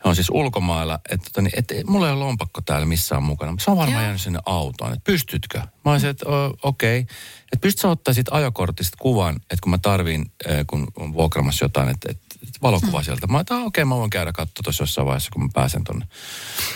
on 0.04 0.16
siis 0.16 0.30
ulkomailla, 0.30 1.00
että 1.10 1.26
tota 1.30 1.42
niin, 1.42 1.52
et, 1.56 1.74
mulla 1.88 2.08
ei 2.08 2.14
ole 2.14 2.20
lompakko 2.20 2.62
täällä 2.62 2.86
missään 2.86 3.24
mukana. 3.24 3.56
Se 3.60 3.72
on 3.72 3.78
varmaan 3.78 4.04
jäänyt 4.04 4.22
sinne 4.22 4.40
autoon, 4.46 4.94
että 4.94 5.04
pystytkö? 5.04 5.62
Mä 5.86 5.92
olisin, 5.92 6.10
että 6.10 6.26
okei. 6.64 7.00
Okay. 7.00 7.16
Että 7.42 7.62
pystytkö 7.62 7.90
ottaa 7.90 8.14
siitä 8.14 8.36
ajokortista 8.36 8.98
kuvan, 9.02 9.36
että 9.36 9.58
kun 9.64 9.70
mä 9.70 9.78
tarvin, 9.78 10.32
kun 10.68 10.88
on 10.96 11.14
vuokraamassa 11.14 11.66
jotain, 11.66 11.90
että, 11.90 12.12
että 12.12 12.30
että 12.44 12.60
valokuva 12.62 13.04
sieltä. 13.04 13.28
Mä 13.28 13.40
että 13.40 13.56
okei, 13.56 13.66
okay, 13.66 13.86
mä 13.86 13.96
voin 13.96 14.10
käydä 14.10 14.32
katsoa 14.32 14.64
tuossa 14.64 14.84
jossain 14.84 15.08
vaiheessa, 15.08 15.32
kun 15.34 15.44
mä 15.44 15.50
pääsen 15.54 15.84
tonne. 15.84 16.08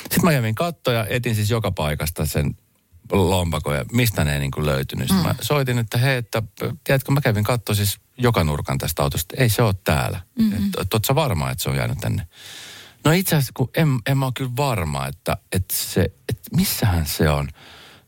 Sitten 0.01 0.23
mä 0.23 0.31
kävin 0.31 0.55
kattoa 0.55 0.93
ja 0.93 1.05
etin 1.09 1.35
siis 1.35 1.49
joka 1.49 1.71
paikasta 1.71 2.25
sen 2.25 2.57
lompakon 3.11 3.75
ja 3.75 3.85
mistä 3.91 4.23
ne 4.23 4.33
ei 4.33 4.39
niin 4.39 4.51
kuin 4.51 4.65
löytynyt. 4.65 5.07
Sitten 5.07 5.25
mä 5.25 5.35
soitin, 5.41 5.77
että 5.77 5.97
hei, 5.97 6.17
että 6.17 6.43
tiedätkö, 6.83 7.11
mä 7.11 7.21
kävin 7.21 7.43
katsoa 7.43 7.75
siis 7.75 7.99
joka 8.17 8.43
nurkan 8.43 8.77
tästä 8.77 9.03
autosta. 9.03 9.35
Ei 9.37 9.49
se 9.49 9.61
ole 9.61 9.75
täällä. 9.83 10.21
Mm-hmm. 10.39 10.71
Oot 10.93 11.05
sä 11.05 11.15
varma, 11.15 11.51
että 11.51 11.63
se 11.63 11.69
on 11.69 11.75
jäänyt 11.75 11.97
tänne? 11.97 12.27
No 13.05 13.11
itse 13.11 13.35
asiassa, 13.35 13.51
kun 13.55 13.69
en, 13.77 13.99
en 14.07 14.17
mä 14.17 14.25
ole 14.25 14.33
kyllä 14.35 14.51
varma, 14.57 15.07
että, 15.07 15.37
että, 15.51 15.75
se, 15.77 16.01
että 16.01 16.55
missähän 16.55 17.05
se 17.05 17.29
on. 17.29 17.49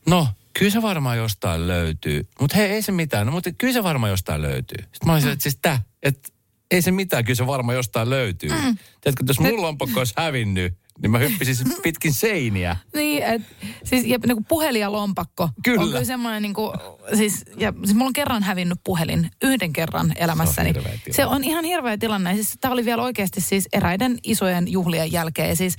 No, 0.06 0.28
kyllä 0.58 0.70
se 0.70 0.82
varmaan 0.82 1.16
jostain 1.16 1.66
löytyy. 1.66 2.28
Mutta 2.40 2.56
hei, 2.56 2.70
ei 2.70 2.82
se 2.82 2.92
mitään. 2.92 3.26
No, 3.26 3.32
mutta 3.32 3.52
kyllä 3.52 3.72
se 3.72 3.82
varmaan 3.82 4.10
jostain 4.10 4.42
löytyy. 4.42 4.78
Sitten 4.78 5.06
mä 5.06 5.12
olisin, 5.12 5.30
että 5.30 5.42
siis 5.42 5.58
tä, 5.62 5.80
että 6.02 6.28
ei 6.70 6.82
se 6.82 6.90
mitään, 6.90 7.24
kyllä 7.24 7.36
se 7.36 7.46
varmaan 7.46 7.76
jostain 7.76 8.10
löytyy. 8.10 8.50
Mm. 8.50 8.78
Tiedätkö, 9.00 9.24
jos 9.26 9.40
mun 9.40 9.62
lompakko 9.62 9.98
olisi 9.98 10.14
hävinnyt, 10.16 10.78
niin 11.02 11.10
mä 11.10 11.18
hyppisin 11.18 11.56
siis 11.56 11.80
pitkin 11.82 12.12
seiniä. 12.12 12.76
Niin, 12.94 13.22
et, 13.22 13.42
siis 13.84 14.04
ja 14.04 14.18
niin 14.26 14.36
kuin 14.36 14.44
puhelin 14.48 14.80
ja 14.80 14.92
lompakko 14.92 15.48
Kyllä. 15.62 15.82
on 15.82 15.88
kyllä 15.88 16.04
semmoinen, 16.04 16.42
niin 16.42 16.54
kuin, 16.54 16.72
siis, 17.14 17.44
ja, 17.58 17.72
siis 17.84 17.94
mulla 17.94 18.06
on 18.06 18.12
kerran 18.12 18.42
hävinnyt 18.42 18.78
puhelin, 18.84 19.30
yhden 19.44 19.72
kerran 19.72 20.12
elämässäni. 20.16 20.68
hirveä 20.68 20.82
tilanne. 20.82 21.12
se 21.12 21.26
on 21.26 21.44
ihan 21.44 21.64
hirveä 21.64 21.98
tilanne. 21.98 22.34
Siis, 22.34 22.56
Tämä 22.60 22.72
oli 22.72 22.84
vielä 22.84 23.02
oikeasti 23.02 23.40
siis 23.40 23.68
eräiden 23.72 24.18
isojen 24.22 24.72
juhlien 24.72 25.12
jälkeen. 25.12 25.56
Siis 25.56 25.76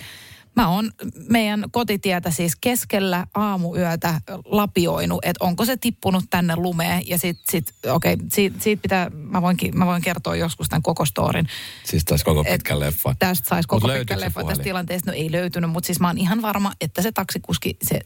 mä 0.57 0.67
oon 0.69 0.91
meidän 1.29 1.65
kotitietä 1.71 2.31
siis 2.31 2.55
keskellä 2.61 3.27
aamuyötä 3.33 4.21
lapioinut, 4.45 5.19
että 5.25 5.45
onko 5.45 5.65
se 5.65 5.77
tippunut 5.77 6.23
tänne 6.29 6.55
lumeen. 6.55 7.07
Ja 7.07 7.17
sit, 7.17 7.37
sit 7.51 7.73
okei, 7.89 8.13
okay, 8.13 8.27
siitä, 8.33 8.57
siitä 8.59 8.81
pitää, 8.81 9.09
mä, 9.09 9.41
voinkin, 9.41 9.77
mä 9.77 9.85
voin 9.85 10.01
kertoa 10.01 10.35
joskus 10.35 10.69
tämän 10.69 10.81
koko 10.81 11.05
storin. 11.05 11.47
Siis 11.83 12.05
taisi 12.05 12.25
koko 12.25 12.43
Et 12.45 12.53
pitkän 12.53 12.79
leffan. 12.79 13.15
Tästä 13.19 13.49
saisi 13.49 13.67
koko 13.67 13.87
se 13.87 14.19
leffan 14.19 14.47
tästä 14.47 14.63
tilanteesta. 14.63 15.11
No 15.11 15.17
ei 15.17 15.31
löytynyt, 15.31 15.69
mutta 15.69 15.87
siis 15.87 15.99
mä 15.99 16.07
oon 16.07 16.17
ihan 16.17 16.41
varma, 16.41 16.71
että 16.81 17.01
se 17.01 17.11
taksikuski, 17.11 17.77
se, 17.83 17.99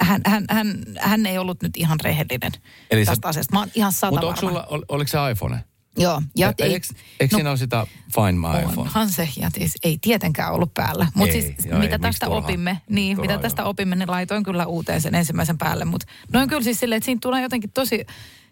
hän, 0.00 0.20
hän, 0.26 0.44
hän, 0.50 0.84
hän 0.98 1.26
ei 1.26 1.38
ollut 1.38 1.62
nyt 1.62 1.76
ihan 1.76 2.00
rehellinen 2.00 2.52
Eli 2.90 3.04
tästä 3.04 3.28
asiasta. 3.28 3.52
Mä 3.52 3.58
oon 3.58 3.68
ihan 3.74 3.92
sata 3.92 4.20
Mutta 4.20 4.40
sulla, 4.40 4.64
ol, 4.64 4.82
oliko 4.88 5.08
se 5.08 5.18
iPhone? 5.30 5.64
Joo. 5.96 6.22
Ja 6.36 6.46
Ja, 6.46 6.66
ei, 6.66 6.72
eikö, 6.72 6.86
eikö 7.20 7.34
no, 7.34 7.36
siinä 7.36 7.50
ole 7.50 7.58
sitä 7.58 7.86
Find 8.14 8.38
My 8.38 8.58
iPhone? 8.58 8.80
Onhan 8.80 9.10
se, 9.10 9.28
ja 9.36 9.50
siis 9.54 9.74
ei 9.84 9.98
tietenkään 10.00 10.52
ollut 10.52 10.74
päällä. 10.74 11.06
Mutta 11.14 11.32
siis 11.32 11.46
joo, 11.64 11.78
mitä 11.78 11.94
ei, 11.94 11.98
tästä 11.98 12.26
turhaa? 12.26 12.44
opimme, 12.44 12.80
niin 12.88 13.16
Turhaa, 13.16 13.32
mitä 13.36 13.42
tästä 13.42 13.62
joo. 13.62 13.68
opimme, 13.68 13.96
niin 13.96 14.10
laitoin 14.10 14.42
kyllä 14.42 14.66
uuteen 14.66 15.00
sen 15.00 15.14
ensimmäisen 15.14 15.58
päälle. 15.58 15.84
Mutta 15.84 16.06
noin 16.32 16.48
kyllä 16.48 16.62
siis 16.62 16.80
silleen, 16.80 16.96
että 16.96 17.04
siinä 17.04 17.18
tulee 17.22 17.42
jotenkin 17.42 17.70
tosi 17.70 18.06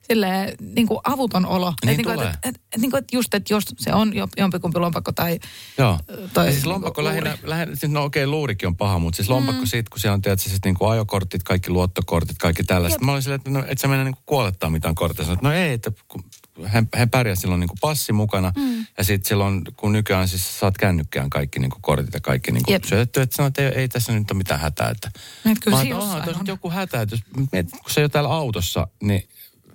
silleen, 0.09 0.57
niin 0.74 0.87
kuin 0.87 1.00
avuton 1.05 1.46
olo. 1.46 1.74
Niin 1.85 1.96
niin 1.96 2.05
kuin, 2.05 2.14
tulee. 2.14 2.31
et, 2.31 2.38
et, 2.42 2.61
et, 2.72 2.81
niin 2.81 2.90
kuin, 2.90 2.98
että 2.98 3.16
just, 3.16 3.35
että 3.35 3.55
jos 3.55 3.64
se 3.79 3.92
on 3.92 4.14
jo- 4.16 4.29
jompikumpi 4.37 4.79
lompakko 4.79 5.12
tai 5.12 5.38
Joo. 5.79 5.98
toi 6.07 6.46
ja 6.46 6.53
siis 6.53 6.55
niinku 6.55 6.70
lompakko 6.70 7.03
luuri. 7.03 7.24
lähinnä, 7.24 7.38
lähinnä 7.42 7.76
siis 7.76 7.92
no 7.92 8.05
okei, 8.05 8.26
luurikin 8.26 8.66
on 8.66 8.76
paha, 8.76 8.98
mutta 8.98 9.16
siis 9.16 9.29
lompakko 9.29 9.62
mm. 9.62 9.66
siitä, 9.66 9.90
kun 9.90 10.00
siellä 10.00 10.14
on 10.14 10.22
tietysti 10.22 10.50
siis 10.50 10.61
niinku 10.64 10.87
ajokortit, 10.87 11.42
kaikki 11.42 11.70
luottokortit, 11.70 12.38
kaikki 12.38 12.64
tällaiset. 12.64 13.00
Jep. 13.00 13.07
Mä 13.07 13.12
olin 13.12 13.22
silleen, 13.22 13.40
että 13.40 13.50
no, 13.50 13.64
et 13.66 13.79
sä 13.79 13.88
mennä 13.88 14.05
niinku 14.05 14.22
kuolettaa 14.26 14.70
mitään 14.70 14.94
kortteja. 14.94 15.26
Sanoin, 15.26 15.37
että 15.38 15.48
no 15.48 15.55
ei, 15.55 15.72
että 15.72 15.92
kun 16.09 16.24
hän, 16.66 16.88
hän 16.94 17.11
pärjää 17.11 17.35
silloin 17.35 17.61
niinku 17.61 17.77
passi 17.81 18.12
mukana. 18.12 18.53
Mm. 18.57 18.87
Ja 18.99 19.05
sitten 19.05 19.29
silloin, 19.29 19.62
kun 19.77 19.92
nykyään 19.92 20.29
siis 20.29 20.61
saat 20.61 20.79
kännykkään 20.79 21.31
kaikki 21.31 21.59
niinku 21.59 21.79
kortit 21.81 22.14
ja 22.14 22.20
kaikki 22.20 22.53
niinku 22.53 22.73
Jep. 22.73 22.85
syötetty, 22.85 23.20
että 23.20 23.37
sanoit, 23.37 23.59
että 23.59 23.77
ei, 23.77 23.83
ei, 23.83 23.88
tässä 23.88 24.12
nyt 24.12 24.31
ole 24.31 24.38
mitään 24.38 24.61
hätää. 24.61 24.90
Että, 24.90 25.11
Et 25.51 25.59
kyllä 25.64 25.77
Mä 25.77 25.83
että 25.83 25.96
onhan 25.96 26.23
tuossa 26.23 26.40
on. 26.40 26.46
joku 26.46 26.70
hätä, 26.70 27.01
että 27.01 27.14
jos 27.14 27.23
mietit, 27.53 27.73
kun 27.73 27.90
se 27.90 28.01
ole 28.01 28.09
täällä 28.09 28.31
autossa, 28.31 28.87
niin 29.03 29.29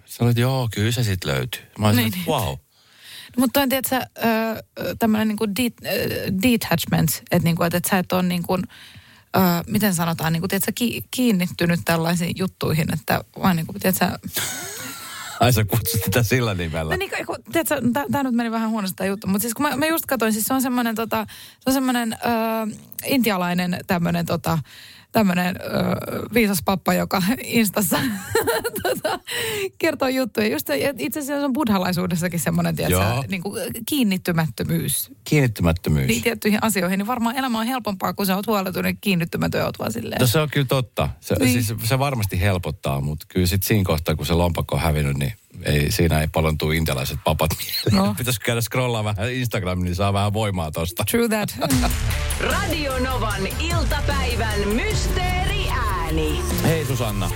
sanoit, 0.05 0.31
että 0.31 0.41
joo, 0.41 0.69
kyllä 0.73 0.91
se 0.91 1.03
sitten 1.03 1.31
löytyy. 1.31 1.61
Mä 1.79 1.87
olin, 1.87 1.97
Niin, 1.97 2.11
niin, 2.11 2.19
että 2.19 2.31
wow. 2.31 2.55
Mutta 3.37 3.61
on 3.61 3.69
tiedätkö, 3.69 3.99
tämmöinen 4.99 5.27
niinku 5.27 5.47
de, 5.47 5.71
detachment, 6.43 7.23
että 7.31 7.43
niinku, 7.43 7.63
et, 7.63 7.73
et 7.73 7.85
sä 7.85 7.97
et 7.99 8.11
ole 8.11 8.23
niinku, 8.23 8.53
ö, 8.53 9.39
miten 9.67 9.95
sanotaan, 9.95 10.33
niinku, 10.33 10.47
tiedätkö, 10.47 10.71
ki, 10.75 11.03
kiinnittynyt 11.11 11.79
tällaisiin 11.85 12.33
juttuihin, 12.37 12.93
että 12.93 13.23
vaan 13.43 13.55
niinku, 13.55 13.73
tiedätkö, 13.73 14.05
Ai 15.39 15.53
sä 15.53 15.65
kutsut 15.65 16.01
sitä 16.05 16.23
sillä 16.23 16.53
nimellä. 16.53 16.93
No 16.93 16.97
niin, 16.97 17.25
kun, 17.25 17.35
tiedätkö, 17.51 17.75
tämä 18.11 18.23
nyt 18.23 18.33
meni 18.33 18.51
vähän 18.51 18.69
huonosti 18.69 18.95
tämä 18.95 19.07
juttu, 19.07 19.27
mutta 19.27 19.41
siis 19.41 19.53
kun 19.53 19.65
mä, 19.65 19.77
mä 19.77 19.85
just 19.85 20.05
katsoin, 20.05 20.33
siis 20.33 20.45
se 20.45 20.53
on 20.53 20.61
semmoinen 20.61 20.95
tota, 20.95 21.25
se 21.59 21.69
on 21.69 21.73
semmoinen 21.73 22.17
intialainen 23.05 23.79
tämmöinen 23.87 24.25
tota, 24.25 24.59
tämmöinen 25.15 25.55
viisas 26.33 26.57
pappa, 26.65 26.93
joka 26.93 27.21
Instassa 27.43 27.99
tota, 28.83 29.19
kertoo 29.77 30.07
juttuja. 30.07 30.47
Just 30.47 30.67
se- 30.67 30.93
itse 30.97 31.19
asiassa 31.19 31.45
on 31.45 31.53
buddhalaisuudessakin 31.53 32.39
semmoinen, 32.39 32.75
tiedätkö, 32.75 33.27
niin 33.27 33.41
kuin 33.43 33.61
kiinnittymättömyys 33.89 35.11
Kiinnittymättömyys. 35.23 36.07
niin 36.07 36.23
tiettyihin 36.23 36.59
asioihin, 36.61 36.97
niin 36.97 37.07
varmaan 37.07 37.35
elämä 37.35 37.59
on 37.59 37.65
helpompaa, 37.67 38.13
kun 38.13 38.25
sä 38.25 38.35
oot 38.35 38.47
huoletunut 38.47 38.83
niin 38.83 38.97
kiinnittymätön 39.01 39.65
oot 39.65 39.79
vaan 39.79 39.91
silleen. 39.91 40.21
No 40.21 40.27
se 40.27 40.39
on 40.39 40.49
kyllä 40.49 40.67
totta. 40.67 41.09
Se, 41.19 41.35
niin. 41.35 41.53
siis, 41.53 41.73
se 41.83 41.99
varmasti 41.99 42.41
helpottaa, 42.41 43.01
mutta 43.01 43.25
kyllä 43.29 43.47
sitten 43.47 43.67
siinä 43.67 43.83
kohtaa, 43.83 44.15
kun 44.15 44.25
se 44.25 44.33
lompakko 44.33 44.75
on 44.75 44.81
hävinnyt, 44.81 45.17
niin 45.17 45.33
ei, 45.63 45.91
siinä 45.91 46.21
ei 46.21 46.27
paljon 46.27 46.57
tule 46.57 46.75
intialaiset 46.75 47.19
papat 47.23 47.51
mieleen. 47.59 47.95
No. 47.95 48.05
No. 48.05 48.15
Pitäisi 48.17 48.39
käydä 48.39 48.61
scrollaa 48.61 49.03
vähän 49.03 49.33
Instagramiin, 49.33 49.85
niin 49.85 49.95
saa 49.95 50.13
vähän 50.13 50.33
voimaa 50.33 50.71
tosta. 50.71 51.03
True 51.11 51.27
that. 51.29 51.55
Radio 52.51 52.99
Novan 52.99 53.47
iltapäivän 53.59 54.59
mysteeriääni. 54.67 55.75
ääni. 56.05 56.41
Hei 56.63 56.85
Susanna. 56.85 57.29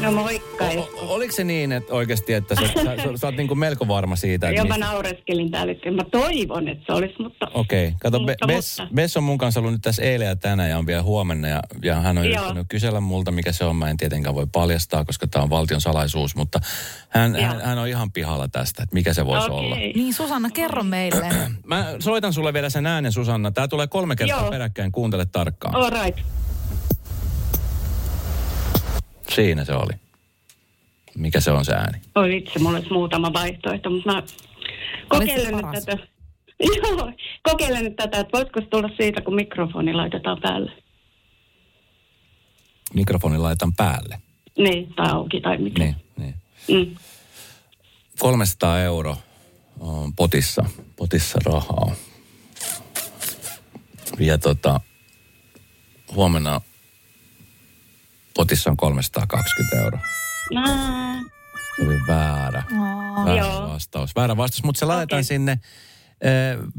No 0.00 0.12
moikka. 0.12 0.64
O- 0.64 0.80
o- 0.80 1.14
oliko 1.14 1.32
se 1.32 1.44
niin, 1.44 1.72
että 1.72 1.94
oikeasti, 1.94 2.32
että 2.32 2.54
sä, 2.54 2.60
sä, 2.66 2.96
sä, 2.96 3.16
sä 3.16 3.26
oot 3.26 3.36
niin 3.36 3.48
kuin 3.48 3.58
melko 3.58 3.88
varma 3.88 4.16
siitä? 4.16 4.48
Että 4.48 4.60
Joo, 4.60 4.66
mä 4.66 4.78
naureskelin 4.78 5.50
täällä, 5.50 5.72
että 5.72 5.90
mä 5.90 6.02
toivon, 6.10 6.68
että 6.68 6.84
se 6.86 6.92
olisi, 6.92 7.14
mutta... 7.18 7.46
Okei, 7.54 7.86
okay. 7.86 7.98
kato, 8.02 8.20
Be- 8.20 8.32
Mutta- 8.32 8.46
Bess, 8.46 8.78
mutta- 8.80 8.94
Bess 8.94 9.16
on 9.16 9.22
mun 9.22 9.38
kanssa 9.38 9.60
ollut 9.60 9.72
nyt 9.72 9.82
tässä 9.82 10.02
eilen 10.02 10.26
ja 10.28 10.36
tänään 10.36 10.70
ja 10.70 10.78
on 10.78 10.86
vielä 10.86 11.02
huomenna 11.02 11.48
ja, 11.48 11.62
ja 11.82 11.94
hän 11.94 12.18
on 12.18 12.24
Joo. 12.24 12.32
yrittänyt 12.34 12.66
kysellä 12.68 13.00
multa, 13.00 13.30
mikä 13.30 13.52
se 13.52 13.64
on. 13.64 13.76
Mä 13.76 13.90
en 13.90 13.96
tietenkään 13.96 14.34
voi 14.34 14.46
paljastaa, 14.52 15.04
koska 15.04 15.26
tämä 15.26 15.42
on 15.42 15.50
valtion 15.50 15.80
salaisuus, 15.80 16.36
mutta 16.36 16.60
hän, 17.08 17.34
Joo. 17.34 17.42
hän, 17.44 17.60
hän 17.60 17.78
on 17.78 17.88
ihan 17.88 18.12
pihalla 18.12 18.48
tästä, 18.48 18.82
että 18.82 18.94
mikä 18.94 19.14
se 19.14 19.26
voisi 19.26 19.50
olla. 19.50 19.74
Okei. 19.74 19.92
Niin 19.92 20.14
Susanna, 20.14 20.50
kerro 20.50 20.82
meille. 20.82 21.26
Mä 21.66 21.86
soitan 21.98 22.32
sulle 22.32 22.52
vielä 22.52 22.70
sen 22.70 22.86
äänen, 22.86 23.12
Susanna. 23.12 23.50
Tää 23.50 23.68
tulee 23.68 23.86
kolme 23.86 24.16
kertaa 24.16 24.40
Joo. 24.40 24.50
peräkkäin, 24.50 24.92
kuuntele 24.92 25.26
tarkkaan. 25.26 25.74
All 25.74 25.90
right. 26.04 26.18
Siinä 29.34 29.64
se 29.64 29.72
oli. 29.72 29.92
Mikä 31.14 31.40
se 31.40 31.50
on 31.50 31.64
se 31.64 31.72
ääni? 31.72 31.98
Oi 32.14 32.28
vitsi, 32.28 32.58
mulla 32.58 32.78
olisi 32.78 32.92
muutama 32.92 33.32
vaihtoehto, 33.32 33.90
mutta 33.90 34.12
mä 34.12 34.22
kokeilen 35.08 35.56
nyt 35.56 35.66
tätä. 35.72 35.98
Joo, 36.76 37.12
kokeilen 37.42 37.84
nyt 37.84 37.96
tätä, 37.96 38.20
että 38.20 38.38
voisiko 38.38 38.60
se 38.60 38.66
tulla 38.66 38.90
siitä, 38.96 39.20
kun 39.20 39.34
mikrofoni 39.34 39.94
laitetaan 39.94 40.40
päälle. 40.40 40.72
Mikrofoni 42.94 43.38
laitan 43.38 43.74
päälle. 43.74 44.20
Niin, 44.58 44.94
tai 44.94 45.10
auki 45.10 45.40
tai 45.40 45.58
mitä. 45.58 45.78
Niin, 45.82 45.96
niin. 46.16 46.34
Mm. 46.68 46.96
300 48.18 48.80
euro 48.80 49.16
on 49.80 50.12
potissa, 50.14 50.64
potissa 50.96 51.38
rahaa. 51.44 51.94
Ja 54.18 54.38
tota, 54.38 54.80
huomenna 56.14 56.60
potissa 58.38 58.70
on 58.70 58.76
320 58.76 59.76
euroa. 59.84 60.00
Se 61.76 61.82
oli 61.86 61.98
väärä, 62.08 62.62
Oh. 62.72 63.24
väärä 63.26 63.40
Joo. 63.40 63.68
vastaus. 63.68 64.16
Väärä 64.16 64.36
vastaus, 64.36 64.64
mutta 64.64 64.78
se 64.78 64.84
laitetaan 64.86 65.24
sinne 65.24 65.52
äh, 65.52 65.58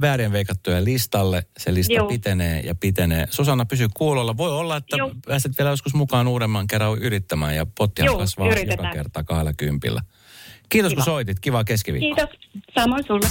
väärien 0.02 0.32
veikattujen 0.32 0.86
listalle. 0.86 1.46
Se 1.58 1.74
lista 1.74 1.94
Joo. 1.94 2.08
pitenee 2.08 2.60
ja 2.62 2.76
pitenee. 2.76 3.28
Susanna, 3.30 3.66
pysy 3.66 3.88
kuulolla. 3.94 4.38
Voi 4.38 4.52
olla, 4.52 4.78
että 4.78 4.98
Joo. 4.98 5.12
pääset 5.26 5.58
vielä 5.58 5.70
joskus 5.70 5.94
mukaan 5.94 6.28
uudemman 6.28 6.68
kerran 6.68 6.98
yrittämään 6.98 7.56
ja 7.56 7.66
pottia 7.78 8.06
Joo, 8.06 8.18
kasvaa 8.18 8.48
joka 8.48 8.60
yritetään. 8.60 8.94
kerta 8.94 9.24
kahdella 9.24 9.54
kympillä. 9.54 10.02
Kiitos 10.70 10.90
kun 10.94 10.96
Kiva. 11.04 11.06
soitit. 11.06 11.40
Kivaa 11.40 11.64
keskiviikkoa. 11.64 12.28
Kiitos. 12.28 12.64
Samoin 12.76 13.04
sulle. 13.08 13.28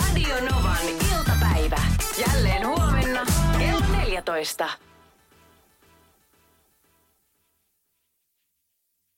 Radio 0.00 0.34
Novan 0.50 0.78
iltapäivä. 0.88 1.80
Jälleen 2.26 2.66
huomenna 2.66 3.20
kello 3.58 3.86
14. 3.96 4.68